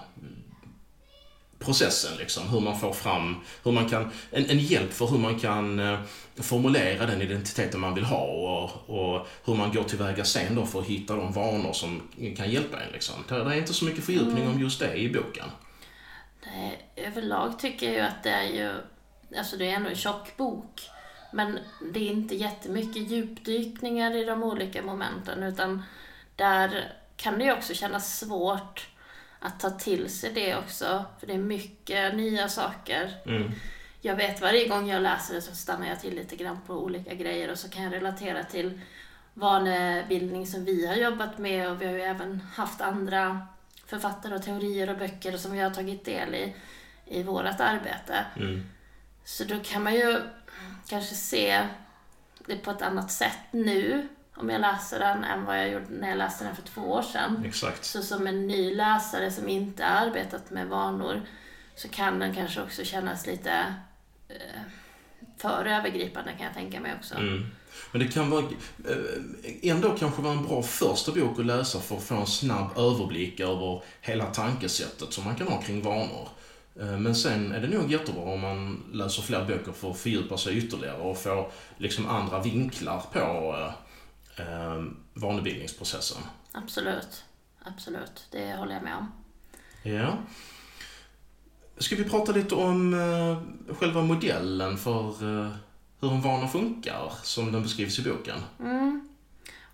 processen 1.65 2.17
liksom. 2.17 2.50
Hur 2.50 2.60
man 2.60 2.79
får 2.79 2.93
fram, 2.93 3.36
hur 3.63 3.72
man 3.72 3.89
kan, 3.89 4.12
en, 4.32 4.50
en 4.50 4.60
hjälp 4.60 4.93
för 4.93 5.08
hur 5.08 5.17
man 5.17 5.39
kan 5.39 5.79
eh, 5.79 6.00
formulera 6.36 7.05
den 7.05 7.22
identiteten 7.22 7.79
man 7.79 7.96
vill 7.96 8.03
ha 8.03 8.25
och, 8.25 8.89
och 8.89 9.27
hur 9.46 9.55
man 9.55 9.74
går 9.74 9.84
tillväga 9.84 10.25
sen 10.25 10.55
då 10.55 10.65
för 10.65 10.79
att 10.79 10.86
hitta 10.86 11.15
de 11.15 11.34
vanor 11.34 11.74
som 11.74 12.01
kan 12.38 12.51
hjälpa 12.51 12.82
en 12.82 12.91
liksom. 12.91 13.15
Det, 13.27 13.36
är 13.36 13.53
inte 13.53 13.74
så 13.74 13.86
mycket 13.86 14.03
fördjupning 14.03 14.48
om 14.48 14.60
just 14.60 14.79
det 14.79 14.96
i 14.96 15.13
boken. 15.13 15.46
Nej, 16.46 16.89
överlag 16.96 17.60
tycker 17.60 17.86
jag 17.86 17.96
ju 17.96 18.01
att 18.01 18.24
det 18.24 18.29
är 18.29 18.50
ju, 18.50 18.72
alltså 19.38 19.58
det 19.58 19.70
är 19.70 19.75
ändå 19.75 19.89
en 19.89 19.96
tjock 19.96 20.38
bok. 20.38 20.89
Men 21.34 21.60
det 21.93 22.00
är 22.00 22.12
inte 22.12 22.36
jättemycket 22.36 23.12
djupdykningar 23.12 24.15
i 24.15 24.24
de 24.24 24.43
olika 24.43 24.82
momenten 24.82 25.43
utan 25.43 25.84
där 26.36 26.93
kan 27.17 27.39
det 27.39 27.46
ju 27.46 27.53
också 27.53 27.74
kännas 27.74 28.20
svårt 28.20 28.88
att 29.44 29.60
ta 29.60 29.70
till 29.70 30.10
sig 30.10 30.32
det 30.34 30.56
också. 30.56 31.06
För 31.20 31.28
det 31.28 31.34
är 31.34 31.38
mycket 31.38 32.16
nya 32.16 32.50
saker. 32.50 33.14
Mm. 33.26 33.52
Jag 34.02 34.16
vet 34.16 34.42
varje 34.42 34.68
gång 34.68 34.90
jag 34.90 35.02
läser 35.02 35.34
det 35.34 35.42
så 35.42 35.56
stannar 35.56 35.88
jag 35.88 36.00
till 36.00 36.16
lite 36.16 36.36
grann 36.36 36.60
på 36.68 36.74
olika 36.74 37.14
grejer 37.14 37.52
och 37.52 37.58
så 37.58 37.70
kan 37.70 37.84
jag 37.84 37.94
relatera 37.94 38.44
till 38.44 38.82
vanebildning 39.34 40.48
som 40.48 40.66
vi 40.66 40.88
har 40.88 40.96
jobbat 40.96 41.38
med 41.38 41.70
och 41.70 41.82
vi 41.82 41.86
har 41.86 41.94
ju 41.94 42.02
även 42.02 42.42
haft 42.56 42.82
andra 42.82 43.48
författare 43.86 44.36
och 44.36 44.44
teorier 44.44 44.90
och 44.90 44.98
böcker 44.98 45.38
som 45.38 45.52
vi 45.52 45.60
har 45.60 45.70
tagit 45.70 46.06
del 46.06 46.36
i 46.36 46.56
i 47.06 47.24
vårt 47.24 47.60
arbete. 47.60 48.26
Mm. 48.36 48.64
Så 49.24 49.44
då 49.44 49.60
kan 49.60 49.84
man 49.84 49.94
ju 49.94 50.22
kanske 50.88 51.16
se 51.16 51.68
det 52.46 52.58
på 52.58 52.72
ett 52.72 52.82
annat 52.82 53.12
sätt 53.12 53.40
nu 53.52 54.08
om 54.36 54.50
jag 54.50 54.62
läser 54.62 55.00
den 55.00 55.24
än 55.24 55.46
vad 55.46 55.60
jag 55.60 55.70
gjorde 55.70 55.86
när 55.90 56.10
jag 56.10 56.18
läste 56.18 56.44
den 56.44 56.56
för 56.56 56.63
två 56.63 56.82
år 56.82 57.02
sedan. 57.02 57.44
Exakt. 57.46 57.86
Så 57.86 58.02
som 58.02 58.28
en 58.28 58.48
ny 58.48 58.75
läsare 58.75 59.32
som 59.32 59.50
inte 59.50 59.84
har 59.84 60.08
arbetat 60.08 60.52
med 60.52 60.68
vanor 60.68 61.22
så 61.75 61.88
kan 61.88 62.20
den 62.20 62.36
kanske 62.36 62.62
också 62.62 62.84
kännas 62.84 63.28
lite 63.28 63.75
eh, 64.30 64.62
för 65.38 65.66
övergripande 65.66 66.32
kan 66.32 66.46
jag 66.46 66.54
tänka 66.54 66.80
mig 66.80 66.94
också. 67.00 67.16
Mm. 67.16 67.46
Men 67.92 68.02
det 68.02 68.08
kan 68.08 68.30
vara, 68.30 68.44
eh, 68.90 69.70
ändå 69.72 69.90
kanske 69.90 70.22
vara 70.22 70.34
en 70.34 70.46
bra 70.46 70.63
första 70.63 71.12
bok 71.12 71.40
att 71.40 71.46
läsa 71.46 71.80
för 71.80 71.98
att 71.98 72.04
få 72.04 72.16
en 72.16 72.28
snabb 72.28 72.78
överblick 72.78 73.40
över 73.40 73.84
hela 74.02 74.25
tankesättet 74.25 75.13
som 75.13 75.24
man 75.24 75.36
kan 75.36 75.48
ha 75.48 75.62
kring 75.62 75.82
vanor. 75.82 76.28
Eh, 76.80 76.98
Men 77.00 77.16
sen 77.16 77.52
är 77.52 77.62
det 77.62 77.68
nog 77.68 77.92
jättebra 77.92 78.24
om 78.24 78.42
man 78.42 78.84
läser 78.94 79.22
fler 79.22 79.46
böcker 79.46 79.72
för 79.72 79.92
att 79.92 79.98
fördjupa 79.98 80.38
sig 80.38 80.58
ytterligare 80.58 80.98
och 81.02 81.18
få 81.18 81.52
liksom 81.78 82.08
andra 82.08 82.40
vinklar 82.40 83.04
på 83.13 83.56
eh, 84.38 84.84
vanebildningsprocessen. 85.13 86.18
Absolut. 86.52 87.24
Absolut, 87.63 88.28
det 88.32 88.56
håller 88.56 88.74
jag 88.74 88.84
med 88.84 88.96
om. 88.96 89.12
Ja. 89.84 90.18
ska 91.78 91.96
vi 91.96 92.04
prata 92.04 92.32
lite 92.32 92.56
om 92.56 92.94
eh, 92.94 93.75
själva 93.75 94.02
modellen 94.02 94.78
för 94.78 95.08
eh, 95.10 95.52
hur 96.00 96.12
en 96.12 96.22
vana 96.22 96.48
funkar, 96.48 97.13
som 97.24 97.52
den 97.52 97.63
beskrivs 97.63 98.00
i 98.00 98.02
boken? 98.10 98.38
Mm. 98.60 99.08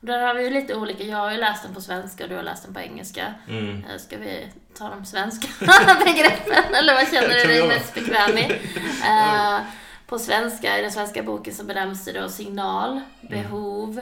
Där 0.01 0.19
har 0.27 0.33
vi 0.33 0.43
ju 0.43 0.49
lite 0.49 0.75
olika. 0.75 1.03
Jag 1.03 1.17
har 1.17 1.31
ju 1.31 1.37
läst 1.37 1.63
den 1.63 1.73
på 1.73 1.81
svenska 1.81 2.23
och 2.23 2.29
du 2.29 2.35
har 2.35 2.43
läst 2.43 2.63
den 2.63 2.73
på 2.73 2.79
engelska. 2.79 3.33
Mm. 3.49 3.83
Eh, 3.83 3.97
Ska 3.97 4.17
vi 4.17 4.47
ta 4.77 4.89
de 4.89 5.05
svenska 5.05 5.47
begreppen 6.05 6.73
eller 6.73 6.93
vad 6.93 7.07
känner 7.07 7.29
du 7.29 7.47
dig 7.47 7.67
mest 7.67 7.93
bekväm 7.93 8.37
i? 8.37 8.51
Eh, 9.05 9.59
på 10.07 10.19
svenska, 10.19 10.79
i 10.79 10.81
den 10.81 10.91
svenska 10.91 11.23
boken 11.23 11.53
så 11.53 11.63
benämns 11.63 12.05
det 12.05 12.21
då 12.21 12.29
signal, 12.29 13.01
behov, 13.21 14.01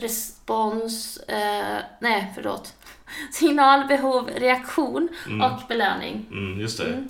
respons, 0.00 1.16
eh, 1.16 1.78
nej 2.00 2.32
förlåt. 2.34 2.74
Signal, 3.32 3.88
behov, 3.88 4.30
reaktion 4.36 5.08
och 5.26 5.68
belöning. 5.68 6.26
Mm, 6.30 6.60
just 6.60 6.78
det. 6.78 7.06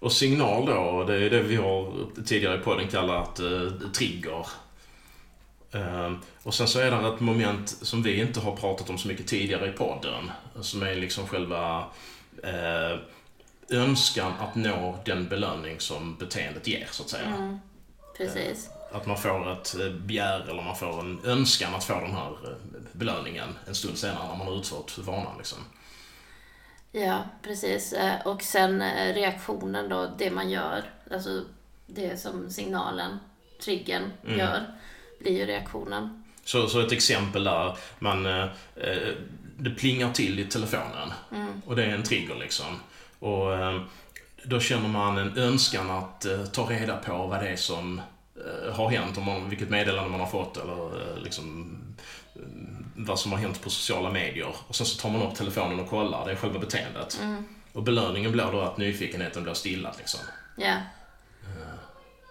Och 0.00 0.12
signal 0.12 0.66
då, 0.66 1.04
det 1.04 1.14
är 1.14 1.30
det 1.30 1.42
vi 1.42 1.56
har 1.56 2.06
tidigare 2.24 2.60
i 2.60 2.62
podden 2.62 2.88
kallat 2.88 3.40
eh, 3.40 3.70
trigger. 3.96 4.46
Eh, 5.72 6.12
och 6.42 6.54
sen 6.54 6.68
så 6.68 6.80
är 6.80 6.90
det 6.90 7.08
ett 7.08 7.20
moment 7.20 7.68
som 7.68 8.02
vi 8.02 8.20
inte 8.20 8.40
har 8.40 8.56
pratat 8.56 8.90
om 8.90 8.98
så 8.98 9.08
mycket 9.08 9.26
tidigare 9.26 9.68
i 9.68 9.72
podden. 9.72 10.30
Som 10.60 10.82
är 10.82 10.94
liksom 10.94 11.26
själva 11.26 11.84
eh, 12.42 12.98
önskan 13.70 14.32
att 14.40 14.54
nå 14.54 14.98
den 15.04 15.28
belöning 15.28 15.80
som 15.80 16.16
beteendet 16.16 16.66
ger, 16.66 16.88
så 16.90 17.02
att 17.02 17.08
säga. 17.08 17.26
Mm, 17.26 17.58
precis. 18.16 18.70
Att 18.92 19.06
man 19.06 19.16
får 19.18 19.52
ett 19.52 19.74
eh, 19.80 19.90
begär 19.90 20.40
eller 20.50 20.62
man 20.62 20.76
får 20.76 21.00
en 21.00 21.20
önskan 21.24 21.74
att 21.74 21.84
få 21.84 21.94
den 22.00 22.12
här 22.14 22.30
eh, 22.30 22.56
belöningen 22.92 23.48
en 23.66 23.74
stund 23.74 23.98
senare 23.98 24.28
när 24.28 24.36
man 24.36 24.46
har 24.46 24.58
utfört 24.58 24.98
vanan. 24.98 25.38
Liksom. 25.38 25.58
Ja, 26.92 27.24
precis. 27.42 27.92
Eh, 27.92 28.26
Och 28.26 28.42
sen 28.42 28.82
reaktionen 29.14 29.88
då, 29.88 30.10
det 30.18 30.30
man 30.30 30.50
gör, 30.50 30.82
alltså 31.10 31.44
det 31.86 32.20
som 32.20 32.50
signalen, 32.50 33.18
triggern, 33.64 34.12
gör, 34.26 34.64
blir 35.20 35.32
ju 35.38 35.46
reaktionen. 35.46 36.24
Så, 36.44 36.68
så 36.68 36.80
ett 36.80 36.92
exempel 36.92 37.44
där, 37.44 37.76
man, 37.98 38.26
eh, 38.26 38.46
det 39.58 39.70
plingar 39.70 40.12
till 40.12 40.38
i 40.38 40.44
telefonen 40.44 41.12
och 41.66 41.76
det 41.76 41.84
är 41.84 41.88
en 41.94 42.02
trigger 42.02 42.34
liksom. 42.34 42.80
Och 43.18 43.54
eh, 43.54 43.82
då 44.44 44.60
känner 44.60 44.88
man 44.88 45.18
en 45.18 45.38
önskan 45.38 45.90
att 45.90 46.24
eh, 46.24 46.44
ta 46.44 46.62
reda 46.70 46.96
på 46.96 47.26
vad 47.26 47.40
det 47.40 47.48
är 47.48 47.56
som 47.56 48.00
har 48.72 48.90
hänt, 48.90 49.18
om 49.18 49.24
man, 49.24 49.48
vilket 49.50 49.70
meddelande 49.70 50.10
man 50.10 50.20
har 50.20 50.26
fått 50.26 50.56
eller 50.56 51.00
eh, 51.00 51.22
liksom 51.22 51.76
eh, 52.34 52.42
vad 52.96 53.18
som 53.20 53.32
har 53.32 53.38
hänt 53.38 53.62
på 53.62 53.70
sociala 53.70 54.10
medier. 54.12 54.54
Och 54.68 54.76
sen 54.76 54.86
så 54.86 55.00
tar 55.02 55.10
man 55.10 55.22
upp 55.22 55.34
telefonen 55.34 55.80
och 55.80 55.88
kollar, 55.90 56.26
det 56.26 56.32
är 56.32 56.36
själva 56.36 56.58
beteendet. 56.58 57.20
Och 57.72 57.82
belöningen 57.82 58.32
blir 58.32 58.52
då 58.52 58.60
att 58.60 58.78
nyfikenheten 58.78 59.42
blir 59.42 59.54
stillad 59.54 59.94
liksom. 59.98 60.20
Ja, 60.56 60.76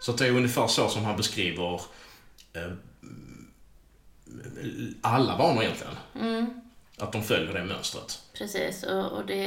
Så 0.02 0.12
det 0.12 0.28
är 0.28 0.32
ungefär 0.32 0.68
så 0.68 0.88
som 0.90 1.06
han 1.06 1.18
beskriver 1.18 1.82
eh, 2.54 2.72
alla 5.02 5.38
vanor 5.38 5.64
egentligen. 5.64 5.94
Att 7.00 7.12
de 7.12 7.24
följer 7.24 7.54
det 7.54 7.64
mönstret. 7.64 8.22
precis. 8.38 8.84
Och, 8.84 9.12
och 9.12 9.26
det, 9.26 9.44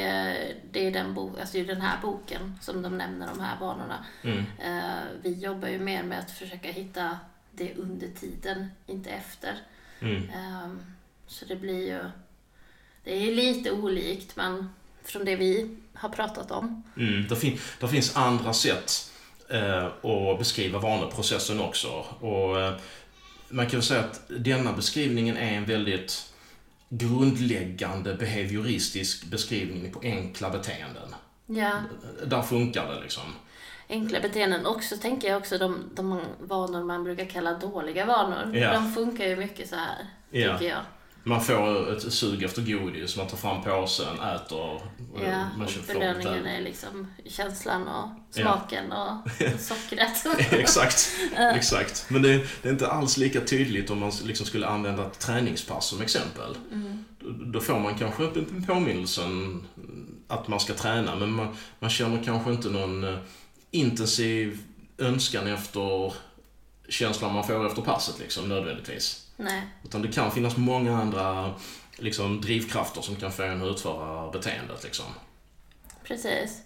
det 0.72 0.86
är 0.86 0.90
den 0.90 1.14
bok, 1.14 1.40
alltså 1.40 1.54
det 1.54 1.60
är 1.60 1.64
den 1.66 1.80
här 1.80 1.98
boken 2.02 2.58
som 2.60 2.82
de 2.82 2.98
nämner 2.98 3.26
de 3.26 3.40
här 3.40 3.58
vanorna. 3.60 4.04
Eh, 4.58 5.04
vi 5.22 5.32
jobbar 5.34 5.68
ju 5.68 5.78
mer 5.78 6.02
med 6.02 6.18
att 6.18 6.30
försöka 6.30 6.70
hitta 6.72 7.18
det 7.52 7.74
under 7.74 8.08
tiden, 8.20 8.70
inte 8.86 9.10
efter. 9.10 9.58
Eh, 10.34 10.68
så 11.26 11.44
det 11.44 11.56
blir 11.56 11.86
ju, 11.88 12.00
det 13.04 13.28
är 13.28 13.34
lite 13.34 13.70
olikt 13.70 14.36
men 14.36 14.70
från 15.04 15.24
det 15.24 15.36
vi 15.36 15.76
har 15.94 16.08
pratat 16.08 16.50
om. 16.50 16.82
Mm, 16.96 17.28
det, 17.28 17.36
fin- 17.36 17.58
det 17.80 17.88
finns 17.88 18.16
andra 18.16 18.52
sätt 18.52 19.10
eh, 19.48 19.84
att 19.86 20.38
beskriva 20.38 20.78
vaneprocessen 20.78 21.60
också. 21.60 21.88
Och, 22.20 22.60
eh, 22.60 22.74
man 23.48 23.66
kan 23.66 23.80
väl 23.80 23.86
säga 23.86 24.00
att 24.00 24.22
denna 24.28 24.72
beskrivningen 24.72 25.36
är 25.36 25.52
en 25.56 25.64
väldigt 25.64 26.29
grundläggande 26.90 28.14
behavioristisk 28.14 29.24
beskrivning 29.24 29.92
på 29.92 30.00
enkla 30.02 30.50
beteenden. 30.50 31.14
Ja, 31.46 31.72
Där 32.26 32.42
funkar 32.42 32.94
det 32.94 33.00
liksom. 33.00 33.22
enkla 33.88 34.20
beteenden. 34.20 34.66
Också 34.66 34.96
tänker 34.96 35.28
jag 35.28 35.38
också 35.38 35.58
de, 35.58 35.90
de 35.94 36.20
vanor 36.40 36.84
man 36.84 37.04
brukar 37.04 37.24
kalla 37.24 37.52
dåliga 37.58 38.04
vanor. 38.06 38.56
Ja. 38.56 38.72
De 38.72 38.92
funkar 38.92 39.24
ju 39.24 39.36
mycket 39.36 39.68
så 39.68 39.76
här, 39.76 40.06
Ja. 40.30 40.58
tycker 40.58 40.70
jag. 40.70 40.80
Man 41.24 41.40
får 41.44 41.92
ett 41.92 42.12
sug 42.12 42.42
efter 42.42 42.62
godis, 42.62 43.16
man 43.16 43.26
tar 43.26 43.36
fram 43.36 43.62
påsen, 43.62 44.20
äter. 44.20 44.58
och 44.58 44.82
Ja, 45.24 45.48
man 45.58 45.66
och 45.66 45.72
belöningen 45.86 46.46
är 46.46 46.60
liksom 46.60 47.06
känslan 47.26 47.88
och 47.88 48.08
Ja. 48.34 48.42
smaken 48.42 48.92
och 48.92 49.30
sockret. 49.60 50.26
exakt, 50.52 51.10
exakt. 51.54 52.06
Men 52.08 52.22
det, 52.22 52.46
det 52.62 52.68
är 52.68 52.72
inte 52.72 52.88
alls 52.88 53.16
lika 53.16 53.40
tydligt 53.40 53.90
om 53.90 53.98
man 53.98 54.12
liksom 54.24 54.46
skulle 54.46 54.66
använda 54.66 55.06
ett 55.06 55.18
träningspass 55.18 55.86
som 55.86 56.00
exempel. 56.02 56.56
Då, 57.18 57.30
då 57.30 57.60
får 57.60 57.78
man 57.78 57.98
kanske 57.98 58.24
en 58.24 58.64
påminnelsen 58.66 59.62
att 60.28 60.48
man 60.48 60.60
ska 60.60 60.74
träna, 60.74 61.16
men 61.16 61.32
man, 61.32 61.56
man 61.78 61.90
känner 61.90 62.24
kanske 62.24 62.50
inte 62.50 62.68
någon 62.68 63.04
eh, 63.04 63.18
intensiv 63.70 64.58
önskan 64.98 65.46
efter 65.46 66.12
känslan 66.88 67.34
man 67.34 67.46
får 67.46 67.66
efter 67.66 67.82
passet 67.82 68.18
liksom, 68.18 68.48
nödvändigtvis. 68.48 69.26
Nej, 69.40 69.62
Utan 69.84 70.02
det 70.02 70.08
kan 70.08 70.30
finnas 70.30 70.56
många 70.56 70.96
andra 70.96 71.54
liksom, 71.96 72.40
drivkrafter 72.40 73.00
som 73.00 73.16
kan 73.16 73.32
få 73.32 73.42
en 73.42 73.62
att 73.62 73.68
utföra 73.68 74.30
beteendet. 74.30 74.84
Liksom. 74.84 75.06
precis. 76.04 76.62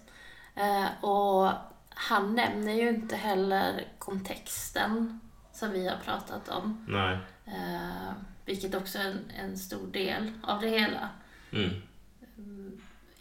Eh, 0.55 1.03
och 1.03 1.51
han 1.89 2.35
nämner 2.35 2.73
ju 2.73 2.89
inte 2.89 3.15
heller 3.15 3.85
kontexten 3.99 5.19
som 5.53 5.71
vi 5.71 5.87
har 5.87 5.97
pratat 5.97 6.49
om. 6.49 6.85
Nej. 6.87 7.17
Eh, 7.45 8.13
vilket 8.45 8.75
också 8.75 8.97
är 8.97 9.05
en, 9.05 9.31
en 9.39 9.57
stor 9.57 9.87
del 9.87 10.31
av 10.43 10.61
det 10.61 10.69
hela. 10.69 11.09
Mm. 11.51 11.81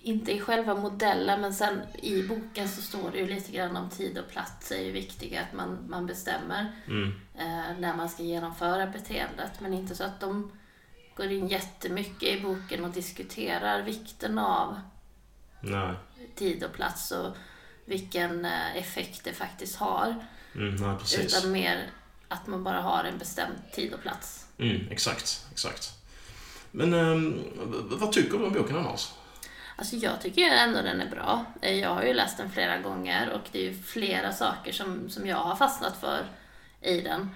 Inte 0.07 0.33
i 0.33 0.41
själva 0.41 0.75
modellen, 0.75 1.41
men 1.41 1.55
sen 1.55 1.81
i 2.03 2.23
boken 2.23 2.69
så 2.69 2.83
står 2.83 3.11
det 3.11 3.19
ju 3.19 3.27
lite 3.27 3.53
grann 3.53 3.77
om 3.77 3.91
tid 3.91 4.19
och 4.19 4.29
plats 4.29 4.73
är 4.73 4.81
ju 4.83 4.93
viktiga, 4.93 5.41
att 5.43 5.53
man, 5.53 5.79
man 5.89 6.07
bestämmer 6.07 6.73
Mm. 6.87 7.09
eh, 7.39 7.79
när 7.79 7.97
man 7.97 8.09
ska 8.09 8.23
genomföra 8.23 8.87
beteendet. 8.87 9.61
Men 9.61 9.75
inte 9.75 9.95
så 9.95 10.05
att 10.05 10.21
de 10.21 10.53
går 11.17 11.27
in 11.27 11.49
jättemycket 11.49 12.23
i 12.39 12.41
boken 12.41 12.85
och 12.85 12.91
diskuterar 12.91 13.83
vikten 13.83 14.39
av 14.39 14.81
Nej. 15.61 15.95
tid 16.35 16.65
och 16.65 16.73
plats 16.73 17.11
och 17.11 17.37
vilken 17.85 18.45
eh, 18.45 18.77
effekt 18.77 19.25
det 19.25 19.33
faktiskt 19.33 19.77
har. 19.77 20.25
Mm, 20.55 20.99
precis. 20.99 21.37
Utan 21.39 21.53
mer 21.53 21.91
att 22.29 22.47
man 22.47 22.65
bara 22.65 22.81
har 22.81 23.05
en 23.05 23.19
bestämd 23.19 23.57
tid 23.73 23.95
och 23.95 24.01
plats. 24.03 24.47
Mm, 24.59 24.89
exakt, 24.91 25.47
exakt. 25.53 25.91
Men 26.71 26.91
v- 26.93 27.97
vad 27.99 28.13
tycker 28.13 28.39
du 28.39 28.45
om 28.45 28.53
boken 28.53 28.77
annars? 28.77 29.13
Alltså 29.77 29.97
jag 29.97 30.21
tycker 30.21 30.43
ändå 30.51 30.83
den 30.83 31.01
är 31.01 31.11
bra. 31.11 31.45
Eh, 31.61 31.79
Jag 31.79 31.95
har 31.95 32.03
ju 32.03 32.15
läst 32.15 32.39
den 32.39 32.51
flera 32.51 32.79
gånger 32.79 33.31
och 33.31 33.41
det 33.53 33.59
är 33.59 33.63
ju 33.63 33.75
flera 33.83 34.33
saker 34.33 34.73
som, 34.73 35.11
som 35.11 35.27
jag 35.27 35.37
har 35.37 35.57
fastnat 35.57 35.97
för 36.01 36.27
i 36.81 37.01
den. 37.01 37.31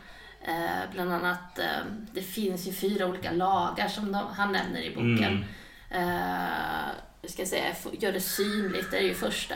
Eh, 0.44 0.90
bland 0.92 1.12
annat, 1.12 1.58
eh, 1.58 1.64
det 2.12 2.22
finns 2.22 2.66
ju 2.68 2.72
fyra 2.72 3.06
olika 3.06 3.32
lagar 3.32 3.88
som 3.88 4.12
de, 4.12 4.26
han 4.36 4.52
nämner 4.52 4.80
i 4.82 4.90
boken. 4.90 5.44
Eh, 5.90 6.88
vi 7.22 7.28
ska 7.28 7.46
säga, 7.46 7.74
få- 7.74 7.94
gör 8.00 8.12
det 8.12 8.20
synligt, 8.20 8.90
det 8.90 8.96
är 8.98 9.02
ju 9.02 9.14
första. 9.14 9.54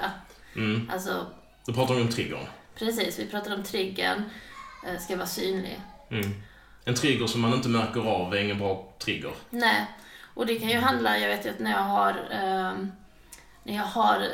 Mm. 0.57 0.91
Alltså, 0.93 1.27
Du 1.67 1.73
pratar 1.75 2.01
om 2.01 2.09
triggern. 2.09 2.47
precis, 2.75 3.19
vi 3.19 3.27
pratade 3.27 3.57
om 3.57 3.62
triggern, 3.62 4.23
eh, 4.87 4.99
ska 5.01 5.17
vara 5.17 5.27
synlig. 5.27 5.81
Mm. 6.11 6.31
En 6.85 6.95
trigger 6.95 7.27
som 7.27 7.41
man 7.41 7.55
inte 7.55 7.69
märker 7.69 8.01
av 8.01 8.35
är 8.35 8.39
ingen 8.41 8.59
bra 8.59 8.93
trigger. 8.99 9.33
Nej, 9.51 9.87
och 10.35 10.47
det 10.47 10.59
kan 10.59 10.69
ju 10.69 10.79
handla, 10.79 11.19
jag 11.19 11.29
vet 11.29 11.47
ju 11.47 11.51
att 11.51 11.59
när 11.59 11.71
jag 11.71 11.83
har, 11.83 12.29
ehm, 12.31 12.93
när 13.65 13.75
jag 13.75 13.83
har 13.83 14.21
eh, 14.21 14.29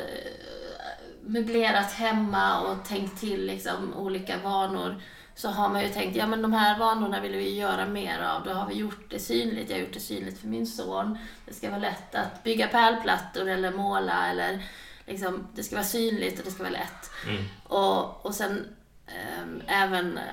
möblerat 1.21 1.91
hemma 1.91 2.59
och 2.61 2.85
tänkt 2.85 3.19
till 3.19 3.45
liksom 3.45 3.93
olika 3.93 4.37
vanor 4.37 5.01
så 5.35 5.49
har 5.49 5.69
man 5.69 5.81
ju 5.81 5.89
tänkt, 5.89 6.15
ja 6.15 6.27
men 6.27 6.41
de 6.41 6.53
här 6.53 6.79
vanorna 6.79 7.21
vill 7.21 7.31
vi 7.31 7.55
göra 7.55 7.85
mer 7.85 8.19
av. 8.19 8.43
Då 8.43 8.51
har 8.51 8.67
vi 8.67 8.75
gjort 8.75 9.09
det 9.09 9.19
synligt. 9.19 9.69
Jag 9.69 9.77
har 9.77 9.81
gjort 9.81 9.93
det 9.93 9.99
synligt 9.99 10.39
för 10.39 10.47
min 10.47 10.67
son. 10.67 11.17
Det 11.45 11.53
ska 11.53 11.69
vara 11.69 11.79
lätt 11.79 12.15
att 12.15 12.43
bygga 12.43 12.67
pärlplattor 12.67 13.47
eller 13.47 13.71
måla 13.71 14.27
eller 14.27 14.63
liksom, 15.05 15.47
det 15.55 15.63
ska 15.63 15.75
vara 15.75 15.85
synligt 15.85 16.39
och 16.39 16.45
det 16.45 16.51
ska 16.51 16.63
vara 16.63 16.73
lätt. 16.73 17.11
Mm. 17.27 17.43
Och, 17.63 18.25
och 18.25 18.35
sen 18.35 18.67
ehm, 19.07 19.61
även 19.67 20.17
eh, 20.17 20.23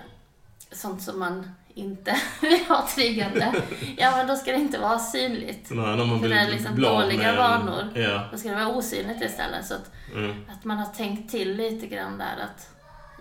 sånt 0.73 1.03
som 1.03 1.19
man 1.19 1.51
inte 1.77 2.17
vill 2.41 2.65
ha 2.69 2.89
triggande. 2.95 3.55
Ja, 3.97 4.11
men 4.17 4.27
då 4.27 4.37
ska 4.37 4.53
det 4.53 4.59
inte 4.59 4.79
vara 4.79 4.99
synligt. 4.99 5.71
Nej, 5.71 5.97
när 5.97 6.05
man 6.05 6.21
För 6.21 6.27
blir 6.29 6.37
det 6.37 6.43
är 6.43 6.51
liksom 6.51 6.81
dåliga 6.83 7.19
med 7.19 7.37
vanor. 7.37 7.89
Ja. 7.95 8.29
Då 8.33 8.39
ska 8.39 8.49
det 8.49 8.55
vara 8.55 8.69
osynligt 8.69 9.23
istället. 9.23 9.67
Så 9.67 9.75
att, 9.75 9.91
Mm. 10.15 10.45
att 10.53 10.65
man 10.65 10.77
har 10.79 10.87
tänkt 10.87 11.31
till 11.31 11.57
lite 11.57 11.87
grann 11.87 12.19
där 12.19 12.37
att, 12.45 12.69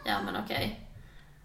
ja 0.05 0.13
men 0.25 0.35
okej. 0.45 0.79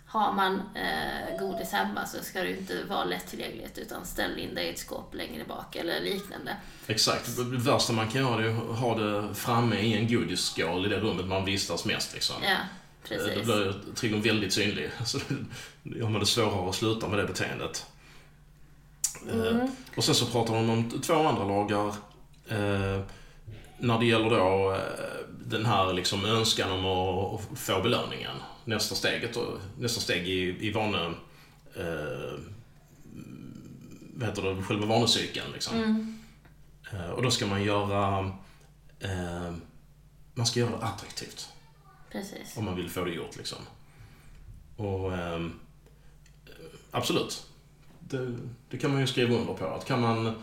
har 0.07 0.33
man 0.33 0.63
eh, 0.75 1.39
godis 1.41 1.73
hemma 1.73 2.07
så 2.07 2.25
ska 2.25 2.43
det 2.43 2.51
inte 2.51 2.85
vara 2.89 3.05
lättillgängligt 3.05 3.79
utan 3.79 4.05
ställ 4.07 4.39
in 4.39 4.55
det 4.55 4.63
i 4.63 4.71
ett 4.71 4.79
skåp 4.79 5.15
längre 5.15 5.45
bak 5.45 5.77
eller 5.77 6.01
liknande. 6.01 6.57
Exakt. 6.87 7.37
Det 7.37 7.43
värsta 7.57 7.93
man 7.93 8.09
kan 8.09 8.21
göra 8.21 8.45
är 8.45 8.71
att 8.73 8.79
ha 8.79 8.99
det 8.99 9.35
framme 9.35 9.77
i 9.77 9.95
en 9.99 10.09
godisskål 10.09 10.87
i 10.87 10.89
det 10.89 11.01
rummet 11.01 11.27
man 11.27 11.45
vistas 11.45 11.85
mest. 11.85 12.15
Liksom. 12.15 12.37
Ja, 12.43 12.57
Eh, 13.05 13.17
Då 13.19 13.25
precis. 13.25 13.45
blir 13.45 13.75
triggern 13.95 14.23
väldigt 14.23 14.53
synlig. 14.53 14.91
Så 15.05 15.19
då 15.83 16.05
har 16.05 16.11
man 16.11 16.21
det 16.21 16.27
svårare 16.27 16.69
att 16.69 16.75
sluta 16.75 17.09
med 17.09 17.19
det 17.19 17.27
beteendet. 17.27 17.87
Eh, 19.29 19.47
Mm. 19.47 19.69
Och 19.97 20.05
sen 20.05 20.15
så 20.15 20.27
pratar 20.27 20.55
de 20.55 20.71
om 20.71 21.01
två 21.01 21.15
andra 21.15 21.45
lagar. 21.45 21.87
Eh, 22.49 23.01
när 23.79 23.99
det 23.99 24.07
gäller 24.07 24.31
då 24.31 24.79
den 25.47 25.67
här 25.67 25.93
liksom 25.93 26.25
önskan 26.25 26.71
om 26.71 26.85
att, 26.85 27.59
få 27.59 27.81
belöningen. 27.83 28.37
Nästa 28.65 28.95
steget 28.95 29.37
nästa 29.79 30.01
steg 30.01 30.29
i, 30.29 30.67
i 30.67 30.73
vane... 30.73 31.15
Vad 34.15 34.29
heter 34.29 34.43
det? 34.43 34.63
Själva 34.63 34.87
vanecykeln 34.87 35.53
liksom. 35.53 35.77
Mm. 35.77 36.21
Och 37.13 37.23
då 37.23 37.31
ska 37.31 37.47
man 37.47 37.63
göra... 37.63 38.33
Man 40.35 40.47
ska 40.47 40.61
göra 40.61 40.71
det 40.71 40.85
attraktivt 40.85 41.49
Precis. 42.13 42.57
om 42.57 42.65
man 42.65 42.77
vill 42.77 42.91
få 42.91 43.05
det 43.05 43.11
gjort 43.11 43.37
liksom. 43.37 43.59
Och 44.77 45.15
ehm, 45.15 45.61
absolut. 46.91 47.47
Det, 47.99 48.37
det 48.71 48.79
kan 48.79 48.91
man 48.91 49.01
ju 49.01 49.07
skriva 49.07 49.35
under 49.35 49.55
på. 49.55 49.67
Att 49.67 49.85
kan 49.85 50.01
man 50.01 50.43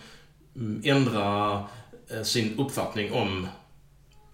mm, 0.56 0.82
ändra 0.86 1.58
eh, 2.10 2.24
sin 2.24 2.60
uppfattning 2.60 3.14
om 3.14 3.48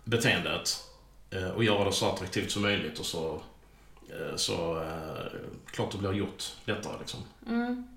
beteendet 0.03 0.83
eh, 1.29 1.49
och 1.49 1.63
göra 1.63 1.85
det 1.85 1.91
så 1.91 2.09
attraktivt 2.09 2.51
som 2.51 2.61
möjligt 2.61 2.99
och 2.99 3.05
så, 3.05 3.41
eh, 4.09 4.35
så 4.35 4.81
eh, 4.81 5.39
klart 5.65 5.91
det 5.91 5.97
blir 5.97 6.13
gjort 6.13 6.43
lättare 6.65 6.99
liksom. 6.99 7.19
Mm. 7.47 7.87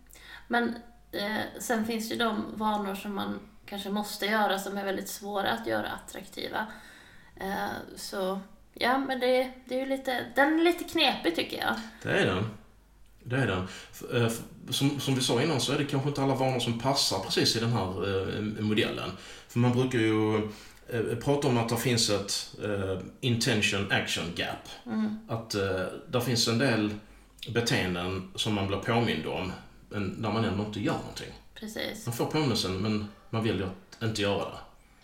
Men 0.48 0.74
eh, 1.12 1.40
sen 1.60 1.86
finns 1.86 2.12
ju 2.12 2.16
de 2.16 2.44
vanor 2.54 2.94
som 2.94 3.14
man 3.14 3.40
kanske 3.66 3.90
måste 3.90 4.26
göra 4.26 4.58
som 4.58 4.78
är 4.78 4.84
väldigt 4.84 5.08
svåra 5.08 5.50
att 5.50 5.66
göra 5.66 5.88
attraktiva. 5.88 6.66
Eh, 7.36 7.68
så 7.96 8.40
ja, 8.80 8.98
men 8.98 9.20
det, 9.20 9.50
det 9.68 9.74
är 9.74 9.80
ju 9.80 9.86
lite, 9.86 10.26
den 10.36 10.60
är 10.60 10.64
lite 10.64 10.84
knepig 10.84 11.36
tycker 11.36 11.58
jag. 11.58 11.74
Det 12.02 12.10
är 12.10 12.26
den. 12.26 12.44
Det 13.24 13.36
är 13.36 13.46
den. 13.46 13.68
Eh, 14.22 14.32
Som, 14.70 15.00
som 15.00 15.14
vi 15.14 15.20
sa 15.20 15.42
innan 15.42 15.60
så 15.60 15.72
är 15.72 15.78
det 15.78 15.84
kanske 15.84 16.08
inte 16.08 16.22
alla 16.22 16.34
vanor 16.34 16.58
som 16.58 16.78
passar 16.78 17.18
precis 17.18 17.56
i 17.56 17.60
den 17.60 17.72
här 17.72 17.88
eh, 18.36 18.42
modellen. 18.64 19.10
För 19.48 19.58
man 19.58 19.72
brukar 19.72 19.98
ju 19.98 20.36
eh, 20.88 21.16
prata 21.24 21.48
om 21.48 21.58
att 21.58 21.68
det 21.68 21.76
finns 21.76 22.10
ett 22.10 22.56
intention 23.20 23.92
action 23.92 24.24
gap. 24.34 24.68
Mm. 24.86 25.18
Att 25.28 25.50
där 26.08 26.20
finns 26.20 26.48
en 26.48 26.58
del 26.58 26.94
beteenden 27.48 28.30
som 28.34 28.54
man 28.54 28.66
blir 28.66 28.78
påmind 28.78 29.26
om, 29.26 29.52
men 29.88 30.22
där 30.22 30.32
man 30.32 30.44
ändå 30.44 30.64
inte 30.64 30.80
gör 30.80 30.98
någonting. 30.98 31.32
Precis. 31.54 32.06
Man 32.06 32.14
får 32.14 32.26
påminnelsen, 32.26 32.76
men 32.78 33.08
man 33.30 33.44
väljer 33.44 33.66
att 33.66 34.02
inte 34.02 34.22
göra 34.22 34.44
det. 34.50 34.58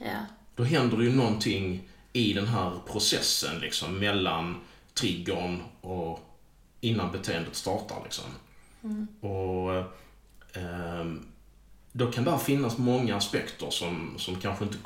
Ja. 0.05 0.27
Då 0.57 0.65
händer 0.65 0.97
det 0.97 1.05
ju 1.05 1.13
någonting 1.13 1.89
i 2.13 2.33
den 2.33 2.47
här 2.47 2.79
processen 2.87 3.59
liksom 3.59 3.99
mellan 3.99 4.61
triggern 4.95 5.63
och 5.81 6.21
innan 6.81 7.13
beteendet 7.13 7.57
startar 7.57 7.97
liksom. 8.05 8.25
Mm. 8.85 9.07
Och 9.21 9.77
eh, 10.57 11.05
då 11.93 12.13
kan 12.13 12.25
där 12.25 12.39
finnas 12.39 12.79
många 12.79 13.17
aspekter 13.17 13.71
som, 13.71 14.15
som 14.19 14.41
kanske 14.41 14.65
inte 14.65 14.79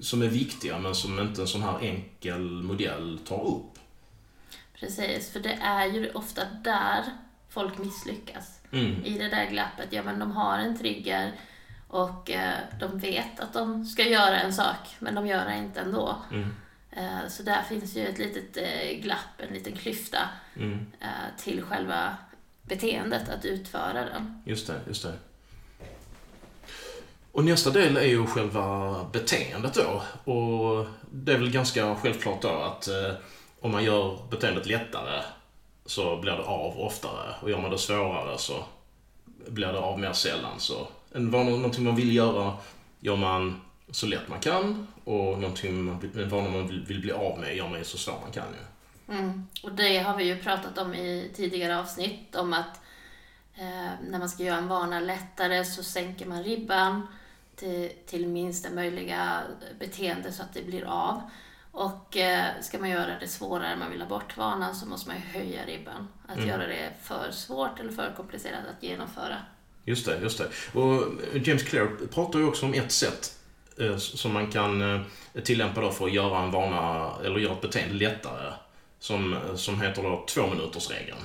som 0.00 0.22
är 0.22 0.28
viktiga 0.28 0.78
men 0.78 0.94
som 0.94 1.20
inte 1.20 1.40
en 1.40 1.48
sån 1.48 1.62
här 1.62 1.78
enkel 1.80 2.62
modell 2.62 3.18
tar 3.24 3.46
upp. 3.46 3.78
Precis, 4.80 5.32
för 5.32 5.40
det 5.40 5.52
är 5.52 5.86
ju 5.86 6.10
ofta 6.10 6.44
där 6.64 7.04
folk 7.48 7.78
misslyckas. 7.78 8.60
Mm. 8.72 9.04
I 9.04 9.18
det 9.18 9.28
där 9.28 9.50
glappet, 9.50 9.88
ja 9.90 10.02
men 10.02 10.18
de 10.18 10.32
har 10.32 10.58
en 10.58 10.78
trigger 10.78 11.32
och 11.94 12.30
eh, 12.30 12.58
de 12.80 12.98
vet 12.98 13.40
att 13.40 13.52
de 13.52 13.84
ska 13.86 14.02
göra 14.02 14.40
en 14.40 14.54
sak, 14.54 14.96
men 14.98 15.14
de 15.14 15.26
gör 15.26 15.44
det 15.44 15.56
inte 15.56 15.80
ändå. 15.80 16.16
Mm. 16.32 16.54
Eh, 16.90 17.28
så 17.28 17.42
där 17.42 17.62
finns 17.62 17.96
ju 17.96 18.06
ett 18.06 18.18
litet 18.18 18.56
eh, 18.56 19.00
glapp, 19.00 19.38
en 19.38 19.54
liten 19.54 19.72
klyfta 19.72 20.18
Mm. 20.56 20.86
till 21.38 21.62
själva 21.62 22.16
beteendet, 22.62 23.28
att 23.28 23.44
utföra 23.44 24.04
den. 24.04 24.42
Just 24.46 24.66
det, 24.66 24.80
just 24.86 25.02
det. 25.02 25.12
Och 27.32 27.44
nästa 27.44 27.70
del 27.70 27.96
är 27.96 28.06
ju 28.06 28.26
själva 28.26 28.96
beteendet 29.12 29.74
då. 29.74 30.02
Och 30.32 30.86
det 31.10 31.32
är 31.32 31.38
väl 31.38 31.50
ganska 31.50 31.94
självklart 31.96 32.42
då 32.42 32.48
att 32.48 32.88
om 33.60 33.70
man 33.70 33.84
gör 33.84 34.18
beteendet 34.30 34.66
lättare 34.66 35.22
så 35.86 36.16
blir 36.16 36.32
det 36.32 36.42
av 36.44 36.80
oftare. 36.80 37.34
Och 37.40 37.50
gör 37.50 37.58
man 37.58 37.70
det 37.70 37.78
svårare 37.78 38.38
så 38.38 38.64
blir 39.48 39.66
det 39.72 39.78
av 39.78 39.98
mer 39.98 40.12
sällan. 40.12 40.60
Så 40.60 40.88
en 41.14 41.30
vana, 41.30 41.50
någonting 41.50 41.84
man 41.84 41.96
vill 41.96 42.16
göra 42.16 42.56
gör 43.00 43.16
man 43.16 43.60
så 43.90 44.06
lätt 44.06 44.28
man 44.28 44.40
kan. 44.40 44.86
Och 45.04 45.38
någonting 45.38 45.84
man, 45.84 46.10
en 46.16 46.28
vana 46.28 46.50
man 46.50 46.66
vill, 46.66 46.84
vill 46.86 47.00
bli 47.00 47.12
av 47.12 47.38
med 47.38 47.56
gör 47.56 47.68
man 47.68 47.84
så 47.84 47.98
svårt 47.98 48.22
man 48.22 48.32
kan 48.32 48.46
ju. 48.52 49.14
Mm. 49.14 49.46
Och 49.62 49.72
det 49.72 49.98
har 49.98 50.16
vi 50.16 50.24
ju 50.24 50.38
pratat 50.38 50.78
om 50.78 50.94
i 50.94 51.30
tidigare 51.34 51.78
avsnitt, 51.78 52.36
om 52.36 52.52
att 52.52 52.80
eh, 53.54 53.90
när 54.08 54.18
man 54.18 54.28
ska 54.28 54.42
göra 54.42 54.58
en 54.58 54.68
vana 54.68 55.00
lättare 55.00 55.64
så 55.64 55.82
sänker 55.82 56.26
man 56.26 56.42
ribban 56.42 57.06
till, 57.56 57.90
till 58.06 58.28
minsta 58.28 58.70
möjliga 58.70 59.42
beteende 59.78 60.32
så 60.32 60.42
att 60.42 60.54
det 60.54 60.62
blir 60.62 60.84
av. 60.84 61.22
Och 61.72 62.16
eh, 62.16 62.46
ska 62.60 62.78
man 62.78 62.90
göra 62.90 63.18
det 63.20 63.28
svårare, 63.28 63.76
man 63.76 63.90
vill 63.90 64.00
ha 64.00 64.08
bort 64.08 64.36
vanan, 64.36 64.74
så 64.74 64.86
måste 64.86 65.08
man 65.08 65.16
ju 65.16 65.22
höja 65.40 65.66
ribban. 65.66 66.08
Att 66.28 66.36
Mm. 66.36 66.48
göra 66.48 66.66
det 66.66 66.92
för 67.02 67.30
svårt 67.30 67.80
eller 67.80 67.92
för 67.92 68.12
komplicerat 68.16 68.60
att 68.76 68.82
genomföra. 68.82 69.36
Just 69.84 70.06
det, 70.06 70.18
just 70.22 70.38
det. 70.38 70.78
Och 70.80 71.02
James 71.34 71.62
Clear 71.62 71.88
pratar 72.14 72.38
ju 72.38 72.44
också 72.46 72.66
om 72.66 72.74
ett 72.74 72.92
sätt 72.92 73.34
eh, 73.80 73.96
som 73.96 74.32
man 74.32 74.50
kan 74.50 74.94
eh, 74.94 75.00
tillämpa 75.44 75.80
då 75.80 75.90
för 75.90 76.04
att 76.06 76.12
göra 76.12 76.38
en 76.42 76.50
vana, 76.50 77.12
eller 77.24 77.38
göra 77.38 77.52
ett 77.52 77.60
beteende 77.60 77.94
lättare. 77.94 78.52
Som, 78.98 79.36
som 79.56 79.80
heter 79.80 80.02
då 80.02 80.24
tvåminutersregeln. 80.28 81.18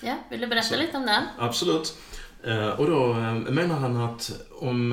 Ja, 0.00 0.14
vill 0.30 0.40
du 0.40 0.46
berätta 0.46 0.68
Så. 0.68 0.76
lite 0.76 0.96
om 0.96 1.06
den? 1.06 1.24
Absolut. 1.38 1.96
Eh, 2.44 2.68
Och 2.68 2.86
då 2.90 3.10
eh, 3.10 3.32
menar 3.34 3.76
han 3.76 3.96
att 3.96 4.32
om, 4.60 4.92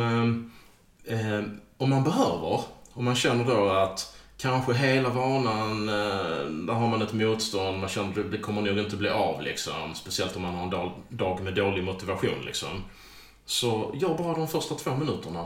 eh, 1.06 1.20
eh, 1.20 1.44
om 1.78 1.90
man 1.90 2.04
behöver, 2.04 2.62
om 2.94 3.06
man 3.06 3.16
känner 3.16 3.46
då 3.46 3.70
att 3.70 4.16
kanske 4.42 4.74
hela 4.74 5.10
vanan, 5.10 5.90
eh, 5.90 6.46
där 6.46 6.74
har 6.74 6.88
man 6.88 7.02
ett 7.02 7.14
motstånd, 7.14 7.80
man 7.80 7.90
känner 7.90 8.20
att 8.20 8.32
det 8.32 8.38
kommer 8.38 8.62
nog 8.62 8.78
inte 8.78 8.96
bli 8.96 9.10
av 9.10 9.42
liksom. 9.42 9.96
Speciellt 9.96 10.36
om 10.36 10.42
man 10.42 10.56
har 10.56 10.64
en 10.64 10.94
dag, 11.10 11.42
med 11.42 11.54
dålig 11.54 11.84
motivation 11.84 12.42
liksom. 12.46 12.84
Så 13.46 13.92
gör 13.94 14.18
bara 14.18 14.38
de 14.38 14.48
första 14.48 14.76
två 14.76 14.96
minuterna 14.96 15.46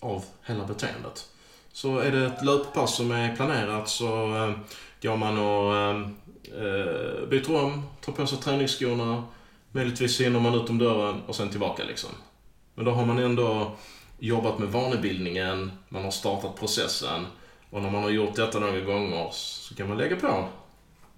av 0.00 0.24
hela 0.44 0.64
beteendet. 0.64 1.26
Så 1.72 1.98
är 1.98 2.10
det 2.10 2.26
ett 2.26 2.44
löppass 2.44 2.96
som 2.96 3.10
är 3.10 3.36
planerat 3.36 3.88
så 3.88 4.36
eh, 4.36 4.52
går 5.02 5.16
man 5.16 5.38
och 5.38 5.76
eh, 5.76 6.00
eh 6.64 7.28
byter 7.28 7.64
om, 7.64 7.82
tar 8.00 8.12
på 8.12 8.26
sig 8.26 8.38
träningsskorna, 8.38 9.24
möjligtvis 9.72 10.20
hinner 10.20 10.40
man 10.40 10.54
ut 10.54 10.70
om 10.70 10.78
dörren 10.78 11.22
och 11.26 11.36
sen 11.36 11.50
tillbaka 11.50 11.84
liksom. 11.84 12.10
Men 12.74 12.84
då 12.84 12.90
har 12.90 13.06
man 13.06 13.18
ändå 13.18 13.76
jobbat 14.18 14.58
med 14.58 14.68
vanebildningen, 14.68 15.72
man 15.88 16.04
har 16.04 16.10
startat 16.10 16.60
processen 16.60 17.26
och 17.70 17.82
när 17.82 17.90
man 17.90 18.02
har 18.02 18.10
gjort 18.10 18.36
detta 18.36 18.58
några 18.58 18.80
gånger 18.80 19.28
så 19.32 19.74
kan 19.74 19.88
man 19.88 19.98
lägga 19.98 20.16
på 20.16 20.26
eh, 20.26 20.44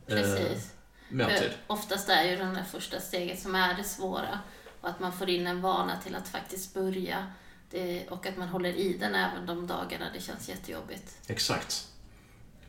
Precis. 0.07 0.71
mer 1.09 1.25
För 1.29 1.39
tid. 1.39 1.51
oftast 1.67 2.09
är 2.09 2.25
ju 2.25 2.37
det 2.37 2.45
där 2.45 2.65
första 2.73 3.01
steget 3.01 3.41
som 3.41 3.55
är 3.55 3.75
det 3.75 3.85
svåra. 3.85 4.39
Och 4.81 4.89
att 4.89 5.01
man 5.01 5.13
får 5.13 5.29
in 5.31 5.47
en 5.47 5.61
vana 5.63 6.01
till 6.05 6.15
att 6.15 6.29
faktiskt 6.29 6.75
börja. 6.75 7.27
Det, 7.71 8.09
och 8.09 8.27
att 8.27 8.37
man 8.37 8.49
håller 8.49 8.73
i 8.73 8.93
den 8.93 9.15
även 9.15 9.47
de 9.47 9.67
dagarna 9.67 10.05
det 10.15 10.21
känns 10.21 10.49
jättejobbigt. 10.49 11.17
Exakt. 11.27 11.89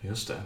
Just 0.02 0.28
det. 0.28 0.42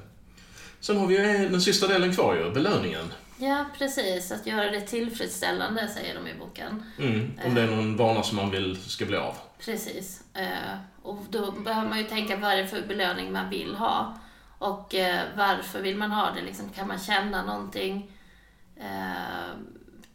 Sen 0.80 0.98
har 0.98 1.08
vi 1.08 1.18
ju 1.18 1.50
den 1.50 1.62
sista 1.62 1.88
delen 1.88 2.14
kvar 2.16 2.36
ju, 2.36 2.52
belöningen. 2.52 3.14
Ja, 3.38 3.66
precis. 3.78 4.32
Att 4.32 4.48
göra 4.48 4.72
det 4.72 4.82
tillfredsställande, 4.82 5.88
säger 5.88 6.16
de 6.16 6.28
i 6.28 6.34
boken. 6.40 6.84
Mm, 7.00 7.32
om 7.46 7.56
det 7.56 7.62
är 7.62 7.68
någon 7.68 7.98
vana 7.98 8.24
som 8.24 8.36
man 8.36 8.52
vill 8.52 8.78
ska 8.82 9.06
bli 9.06 9.18
av. 9.18 9.36
Precis. 9.60 10.24
Eh, 10.34 10.78
och 11.02 11.26
då 11.30 11.52
behöver 11.52 11.90
man 11.90 11.98
ju 11.98 12.04
tänka 12.04 12.38
vad 12.38 12.52
är 12.52 12.58
det 12.58 12.68
för 12.68 12.82
belöning 12.82 13.32
man 13.32 13.50
vill 13.50 13.76
ha. 13.76 14.18
Och 14.58 14.96
eh, 14.96 15.24
varför 15.38 15.82
vill 15.82 15.98
man 15.98 16.12
ha 16.12 16.32
det? 16.32 16.42
Liksom, 16.42 16.70
kan 16.70 16.88
man 16.88 17.00
känna 17.00 17.46
någonting 17.46 18.12
eh, 18.76 19.58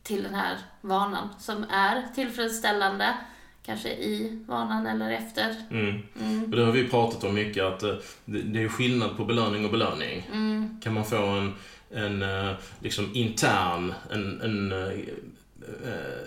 till 0.03 0.23
den 0.23 0.35
här 0.35 0.59
vanan 0.81 1.29
som 1.39 1.65
är 1.71 2.15
tillfredsställande? 2.15 3.15
Kanske 3.65 3.89
i 3.89 4.45
vanan 4.49 4.87
eller 4.87 5.11
efter. 5.11 5.57
Mm. 5.71 6.03
Mm. 6.21 6.45
Och 6.45 6.57
det 6.57 6.65
har 6.65 6.73
vi 6.73 6.89
pratat 6.89 7.25
om 7.25 7.35
mycket, 7.35 7.65
att 7.65 7.81
det, 8.25 8.63
är 8.63 8.69
skillnad 8.69 9.17
på 9.17 9.25
belöning 9.25 9.65
och 9.65 9.71
belöning. 9.71 10.29
Mm. 10.33 10.81
Kan 10.83 10.95
man 10.95 11.05
få 11.05 11.17
en, 11.17 11.55
en 11.91 12.25
liksom 12.81 13.11
intern, 13.15 13.95
en, 14.11 14.41
en, 14.41 14.73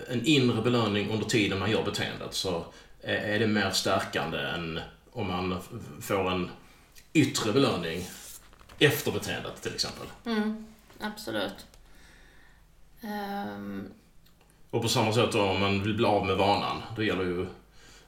en 0.08 0.24
inre 0.24 0.62
belöning 0.62 1.10
under 1.10 1.26
tiden 1.26 1.58
man 1.58 1.70
gör 1.70 1.84
beteendet 1.84 2.34
så 2.34 2.64
är 3.12 3.38
det 3.38 3.46
mer 3.46 3.70
stärkande 3.70 4.38
än 4.38 4.80
om 5.12 5.26
man 5.26 5.58
får 6.00 6.30
en 6.30 6.50
yttre 7.12 7.52
belöning 7.52 8.08
efter 8.78 9.12
beteendet 9.12 9.62
till 9.62 9.74
exempel. 9.74 10.06
Mm. 10.26 10.66
Absolut. 11.00 11.66
Ehm, 13.02 13.88
Och 14.70 14.82
på 14.82 14.88
samma 14.88 15.12
sätt 15.12 15.32
då, 15.32 15.42
om 15.42 15.60
man 15.60 15.82
vill 15.82 15.94
bli 15.94 16.06
av 16.06 16.26
med 16.26 16.36
vanan, 16.36 16.82
då 16.96 17.02
gäller 17.02 17.24
ju 17.24 17.42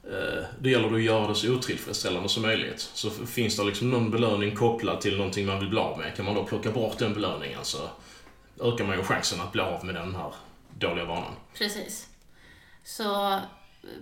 eh, 0.04 0.44
då 0.60 0.68
gäller 0.68 0.90
det 0.90 0.96
att 0.96 1.02
göra 1.02 1.28
det 1.28 1.34
så 1.34 1.54
otillfredsställande 1.54 2.28
som 2.28 2.42
möjligt. 2.42 2.80
Så 2.94 3.10
finns 3.10 3.56
det 3.56 3.64
liksom 3.64 3.90
någon 3.90 4.10
belöning 4.10 4.56
kopplad 4.56 5.00
till 5.00 5.16
någonting 5.16 5.46
man 5.46 5.58
vill 5.60 5.68
bli 5.68 5.78
av 5.78 5.98
med, 5.98 6.16
kan 6.16 6.24
man 6.24 6.34
då 6.34 6.44
plocka 6.44 6.70
bort 6.70 6.98
den 6.98 7.14
belöningen 7.14 7.64
så 7.64 7.78
ökar 8.60 8.84
man 8.84 8.96
ju 8.96 9.04
chansen 9.04 9.40
att 9.40 9.52
bli 9.52 9.62
av 9.62 9.84
med 9.84 9.94
den 9.94 10.14
här 10.14 10.32
dåliga 10.78 11.04
vanan. 11.04 11.32
Precis. 11.58 12.08
Så 12.84 13.40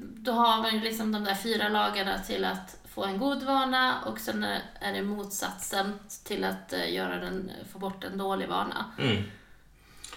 då 0.00 0.32
har 0.32 0.62
man 0.62 0.74
ju 0.74 0.80
liksom 0.80 1.12
de 1.12 1.24
där 1.24 1.34
fyra 1.34 1.68
lagarna 1.68 2.18
till 2.18 2.44
att 2.44 2.78
få 2.84 3.04
en 3.04 3.18
god 3.18 3.42
vana 3.42 4.02
och 4.06 4.20
sen 4.20 4.44
är 4.80 4.92
det 4.92 5.02
motsatsen 5.02 5.92
till 6.24 6.44
att 6.44 6.72
eh, 6.72 6.94
göra 6.94 7.16
den, 7.16 7.50
få 7.72 7.78
bort 7.78 8.04
en 8.04 8.18
dålig 8.18 8.48
vana. 8.48 8.84
Mm. 8.98 9.22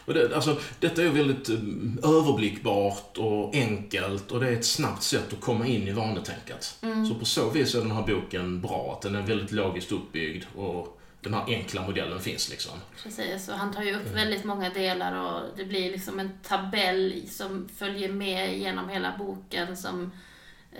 Och 0.05 0.13
det, 0.13 0.35
alltså, 0.35 0.59
detta 0.79 1.01
är 1.01 1.05
ju 1.05 1.11
väldigt 1.11 1.49
eh, 1.49 1.55
överblickbart 2.03 3.17
och 3.17 3.55
enkelt 3.55 4.31
och 4.31 4.39
det 4.39 4.47
är 4.47 4.53
ett 4.53 4.65
snabbt 4.65 5.03
sätt 5.03 5.33
att 5.33 5.41
komma 5.41 5.67
in 5.67 5.87
i 5.87 5.91
vanetänket. 5.91 6.79
Så 7.09 7.15
på 7.19 7.25
så 7.25 7.49
vis 7.49 7.75
är 7.75 7.79
den 7.79 7.91
här 7.91 8.07
boken 8.07 8.61
bra, 8.61 8.93
att 8.95 9.01
den 9.01 9.15
är 9.15 9.21
väldigt 9.21 9.51
logiskt 9.51 9.91
uppbyggd 9.91 10.45
och 10.55 10.98
den 11.21 11.33
här 11.33 11.43
enkla 11.47 11.81
modellen 11.81 12.19
finns 12.19 12.49
liksom. 12.49 12.71
Precis, 13.03 13.49
och 13.49 13.55
han 13.55 13.73
tar 13.73 13.83
ju 13.83 13.95
upp 13.95 14.07
väldigt 14.15 14.43
många 14.43 14.69
delar 14.69 15.13
och 15.13 15.41
det 15.57 15.65
blir 15.65 15.91
liksom 15.91 16.19
en 16.19 16.39
tabell 16.43 17.23
som 17.29 17.69
följer 17.77 18.09
med 18.11 18.57
genom 18.57 18.89
hela 18.89 19.17
boken 19.17 19.77
som 19.77 20.11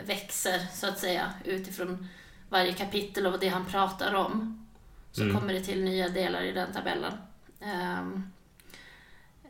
växer 0.06 0.60
så 0.73 0.88
att 0.88 0.99
säga 0.99 1.34
utifrån 1.45 2.08
varje 2.49 2.73
kapitel 2.73 3.28
och 3.28 3.39
det 3.39 3.47
han 3.49 3.65
pratar 3.65 4.13
om. 4.13 4.65
Så 5.12 5.21
Mm. 5.23 5.36
kommer 5.39 5.54
det 5.54 5.62
till 5.62 5.84
nya 5.84 6.10
delar 6.10 6.41
i 6.41 6.52
den 6.52 6.73
tabellen. 6.73 7.13
Ehm, 7.62 8.32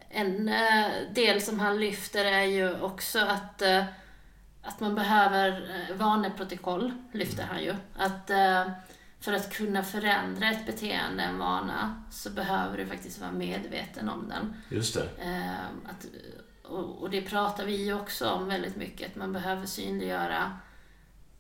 en 0.09 0.49
eh, 0.49 0.85
del 1.13 1.41
som 1.41 1.59
han 1.59 1.79
lyfter 1.79 2.25
är 2.25 2.43
ju 2.43 2.81
också 2.81 3.19
att, 3.19 3.61
eh, 3.61 3.83
att 4.63 4.79
man 4.79 4.95
behöver 4.95 5.51
uh, 5.61 5.95
vaneprotokoll, 5.97 6.93
lyfter 7.11 7.43
han 7.43 7.63
ju. 7.63 7.75
Att 7.97 8.29
eh, 8.29 8.71
för 9.19 9.33
att 9.33 9.53
kunna 9.53 9.83
förändra 9.83 10.49
ett 10.51 10.65
beteende, 10.65 11.23
en 11.23 11.37
vana, 11.37 12.03
så 12.11 12.29
behöver 12.29 12.77
du 12.77 12.85
faktiskt 12.85 13.19
vara 13.19 13.31
medveten 13.31 14.09
om 14.09 14.29
den. 14.29 14.53
Just 14.69 14.93
det. 14.93 15.09
Ehm, 15.21 15.85
att, 15.85 16.05
och, 16.63 17.01
och 17.01 17.09
det 17.09 17.21
pratar 17.21 17.65
vi 17.65 17.85
ju 17.85 17.93
också 17.93 18.29
om 18.29 18.47
väldigt 18.47 18.75
mycket, 18.75 19.11
att 19.11 19.15
man 19.15 19.33
behöver 19.33 19.65
synliggöra 19.65 20.57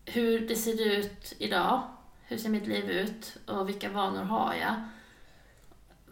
hur 0.05 0.47
det 0.47 0.55
ser 0.55 0.87
ut 0.87 1.33
idag, 1.37 1.81
hur 2.23 2.37
ser 2.37 2.49
mitt 2.49 2.67
liv 2.67 2.89
ut 2.89 3.37
och 3.45 3.69
vilka 3.69 3.89
vanor 3.89 4.23
har 4.23 4.53
jag? 4.53 4.75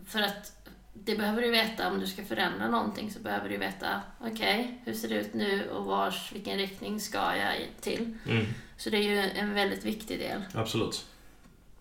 För 0.06 0.22
att 0.22 0.68
det 0.94 1.16
behöver 1.16 1.42
du 1.42 1.52
veta 1.52 1.92
om 1.92 2.00
du 2.00 2.08
ska 2.08 2.26
förändra 2.26 2.70
någonting 2.70 3.12
så 3.12 3.20
behöver 3.20 3.50
du 3.50 3.58
veta, 3.58 4.02
okej, 4.20 4.82
hur 4.86 4.94
ser 4.94 5.10
det 5.10 5.16
ut 5.16 5.34
nu 5.34 5.70
och 5.70 5.86
vars, 5.86 6.32
vilken 6.34 6.58
riktning 6.58 7.00
ska 7.00 7.18
jag 7.18 7.56
till? 7.82 8.18
Mm. 8.26 8.46
Så 8.78 8.90
det 8.90 8.98
är 8.98 9.02
ju 9.02 9.20
en 9.20 9.54
väldigt 9.54 9.86
viktig 9.86 10.20
del. 10.20 10.44
Absolut. 10.54 11.06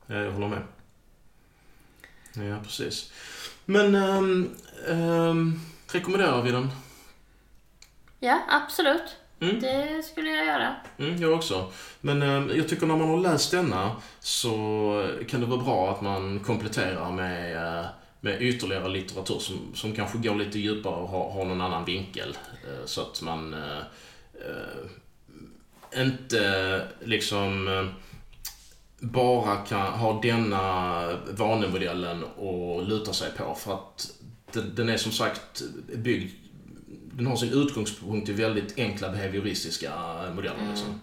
Ja, 0.06 0.16
Jag 0.16 0.32
håller 0.32 0.48
med. 0.48 0.62
Ja, 2.34 2.58
precis. 2.62 3.12
Men, 3.64 3.94
um, 3.94 4.50
um, 4.86 5.60
rekommenderar 5.92 6.42
vi 6.42 6.50
den? 6.50 6.70
Ja, 8.20 8.40
absolut. 8.48 9.16
Mm. 9.40 9.60
Det 9.60 10.02
skulle 10.02 10.30
jag 10.30 10.46
göra. 10.46 10.76
Mm, 10.98 11.22
jag 11.22 11.32
också. 11.32 11.72
Men 12.00 12.22
eh, 12.22 12.56
jag 12.56 12.68
tycker 12.68 12.86
när 12.86 12.96
man 12.96 13.08
har 13.08 13.20
läst 13.20 13.50
denna 13.50 13.96
så 14.20 15.10
kan 15.28 15.40
det 15.40 15.46
vara 15.46 15.62
bra 15.62 15.90
att 15.90 16.00
man 16.00 16.38
kompletterar 16.40 17.12
med, 17.12 17.56
eh, 17.56 17.86
med 18.20 18.42
ytterligare 18.42 18.88
litteratur 18.88 19.38
som, 19.38 19.74
som 19.74 19.92
kanske 19.92 20.18
går 20.18 20.34
lite 20.34 20.58
djupare 20.58 20.94
och 20.94 21.08
har, 21.08 21.30
har 21.30 21.44
någon 21.44 21.60
annan 21.60 21.84
vinkel. 21.84 22.36
Eh, 22.64 22.86
så 22.86 23.00
att 23.00 23.22
man 23.22 23.54
eh, 23.54 23.78
eh, 24.34 26.02
inte 26.02 26.82
liksom 27.04 27.68
eh, 27.68 27.86
bara 28.98 29.56
kan 29.56 29.92
ha 29.92 30.20
denna 30.20 31.02
vanemodellen 31.30 32.24
och 32.24 32.88
luta 32.88 33.12
sig 33.12 33.30
på. 33.36 33.54
För 33.54 33.74
att 33.74 34.10
den, 34.52 34.88
är 34.88 34.96
som 34.96 35.12
sagt 35.12 35.62
byggd 35.94 36.30
den 37.16 37.26
har 37.26 37.36
sin 37.36 37.52
utgångspunkt 37.52 38.28
i 38.28 38.32
väldigt 38.32 38.78
enkla 38.78 39.10
behavioristiska 39.10 39.92
modeller. 40.34 40.68
Liksom. 40.70 41.00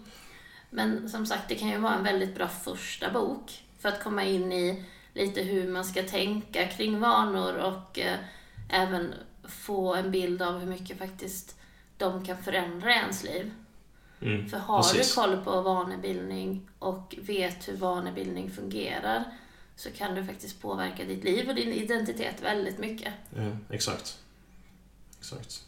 Men 0.70 1.08
som 1.08 1.26
sagt, 1.26 1.48
det 1.48 1.54
kan 1.54 1.68
ju 1.68 1.78
vara 1.78 1.94
en 1.94 2.04
väldigt 2.04 2.34
bra 2.34 2.48
första 2.48 3.10
bok 3.10 3.62
för 3.78 3.88
att 3.88 4.02
komma 4.02 4.24
in 4.24 4.52
i 4.52 4.84
lite 5.14 5.42
hur 5.42 5.68
man 5.68 5.84
ska 5.84 6.02
tänka 6.02 6.66
kring 6.66 7.00
vanor 7.00 7.54
och 7.54 7.98
eh, 7.98 8.18
även 8.68 9.14
få 9.44 9.94
en 9.94 10.10
bild 10.10 10.42
av 10.42 10.58
hur 10.58 10.66
mycket 10.66 10.98
faktiskt 10.98 11.56
de 11.98 12.24
kan 12.24 12.42
förändra 12.42 12.94
ens 12.94 13.24
liv. 13.24 13.50
Mm, 14.22 14.48
För 14.48 14.58
har 14.58 14.82
precis. 14.82 15.14
du 15.14 15.20
koll 15.20 15.36
på 15.44 15.60
vanebildning 15.60 16.68
och 16.78 17.14
vet 17.18 17.68
hur 17.68 17.76
vanebildning 17.76 18.50
fungerar 18.50 19.24
så 19.76 19.90
kan 19.90 20.14
du 20.14 20.24
faktiskt 20.24 20.62
påverka 20.62 21.04
ditt 21.04 21.24
liv 21.24 21.48
och 21.48 21.54
din 21.54 21.72
identitet 21.72 22.42
väldigt 22.42 22.78
mycket. 22.78 23.12
Ja, 23.36 23.56
exakt. 23.70 24.18
Exakt. 25.18 25.62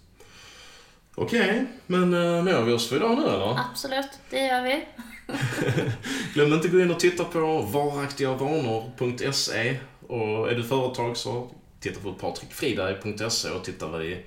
Okej, 1.15 1.67
men 1.87 2.03
äh, 2.03 2.45
nöjer 2.45 2.63
vi 2.63 2.73
oss 2.73 2.89
för 2.89 2.97
idag 2.97 3.19
nu 3.19 3.23
eller? 3.25 3.59
Absolut, 3.71 4.09
det 4.31 4.47
gör 4.47 4.63
vi. 4.63 4.85
Glöm 6.35 6.53
inte 6.53 6.67
att 6.67 6.73
gå 6.73 6.81
in 6.81 6.91
och 6.91 7.01
titta 7.01 7.25
på 7.25 7.63
varaktigavanor.se 7.63 9.79
och 10.09 10.51
är 10.51 10.55
du 10.55 10.65
företag 10.65 11.17
så 11.17 11.51
titta 11.81 12.01
på 12.01 12.13
patrikfriberg.se 12.13 13.51
och 13.51 13.65
titta 13.65 13.87
vad 13.87 14.01
vi 14.01 14.25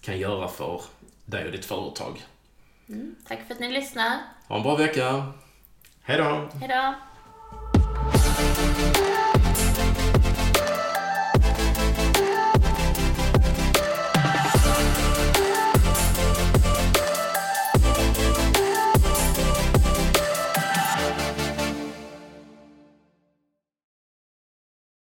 kan 0.00 0.18
göra 0.18 0.48
för 0.48 0.82
dig 1.24 1.46
och 1.46 1.52
ditt 1.52 1.64
företag. 1.64 2.22
Mm, 2.92 3.14
tack 3.28 3.46
för 3.46 3.54
att 3.54 3.60
ni 3.60 3.68
lyssnar. 3.68 4.18
Ha 4.48 4.56
en 4.56 4.62
bra 4.62 4.76
vecka. 4.76 5.24
Hej 6.02 6.18
då! 6.18 6.48
Hejdå! 6.60 6.94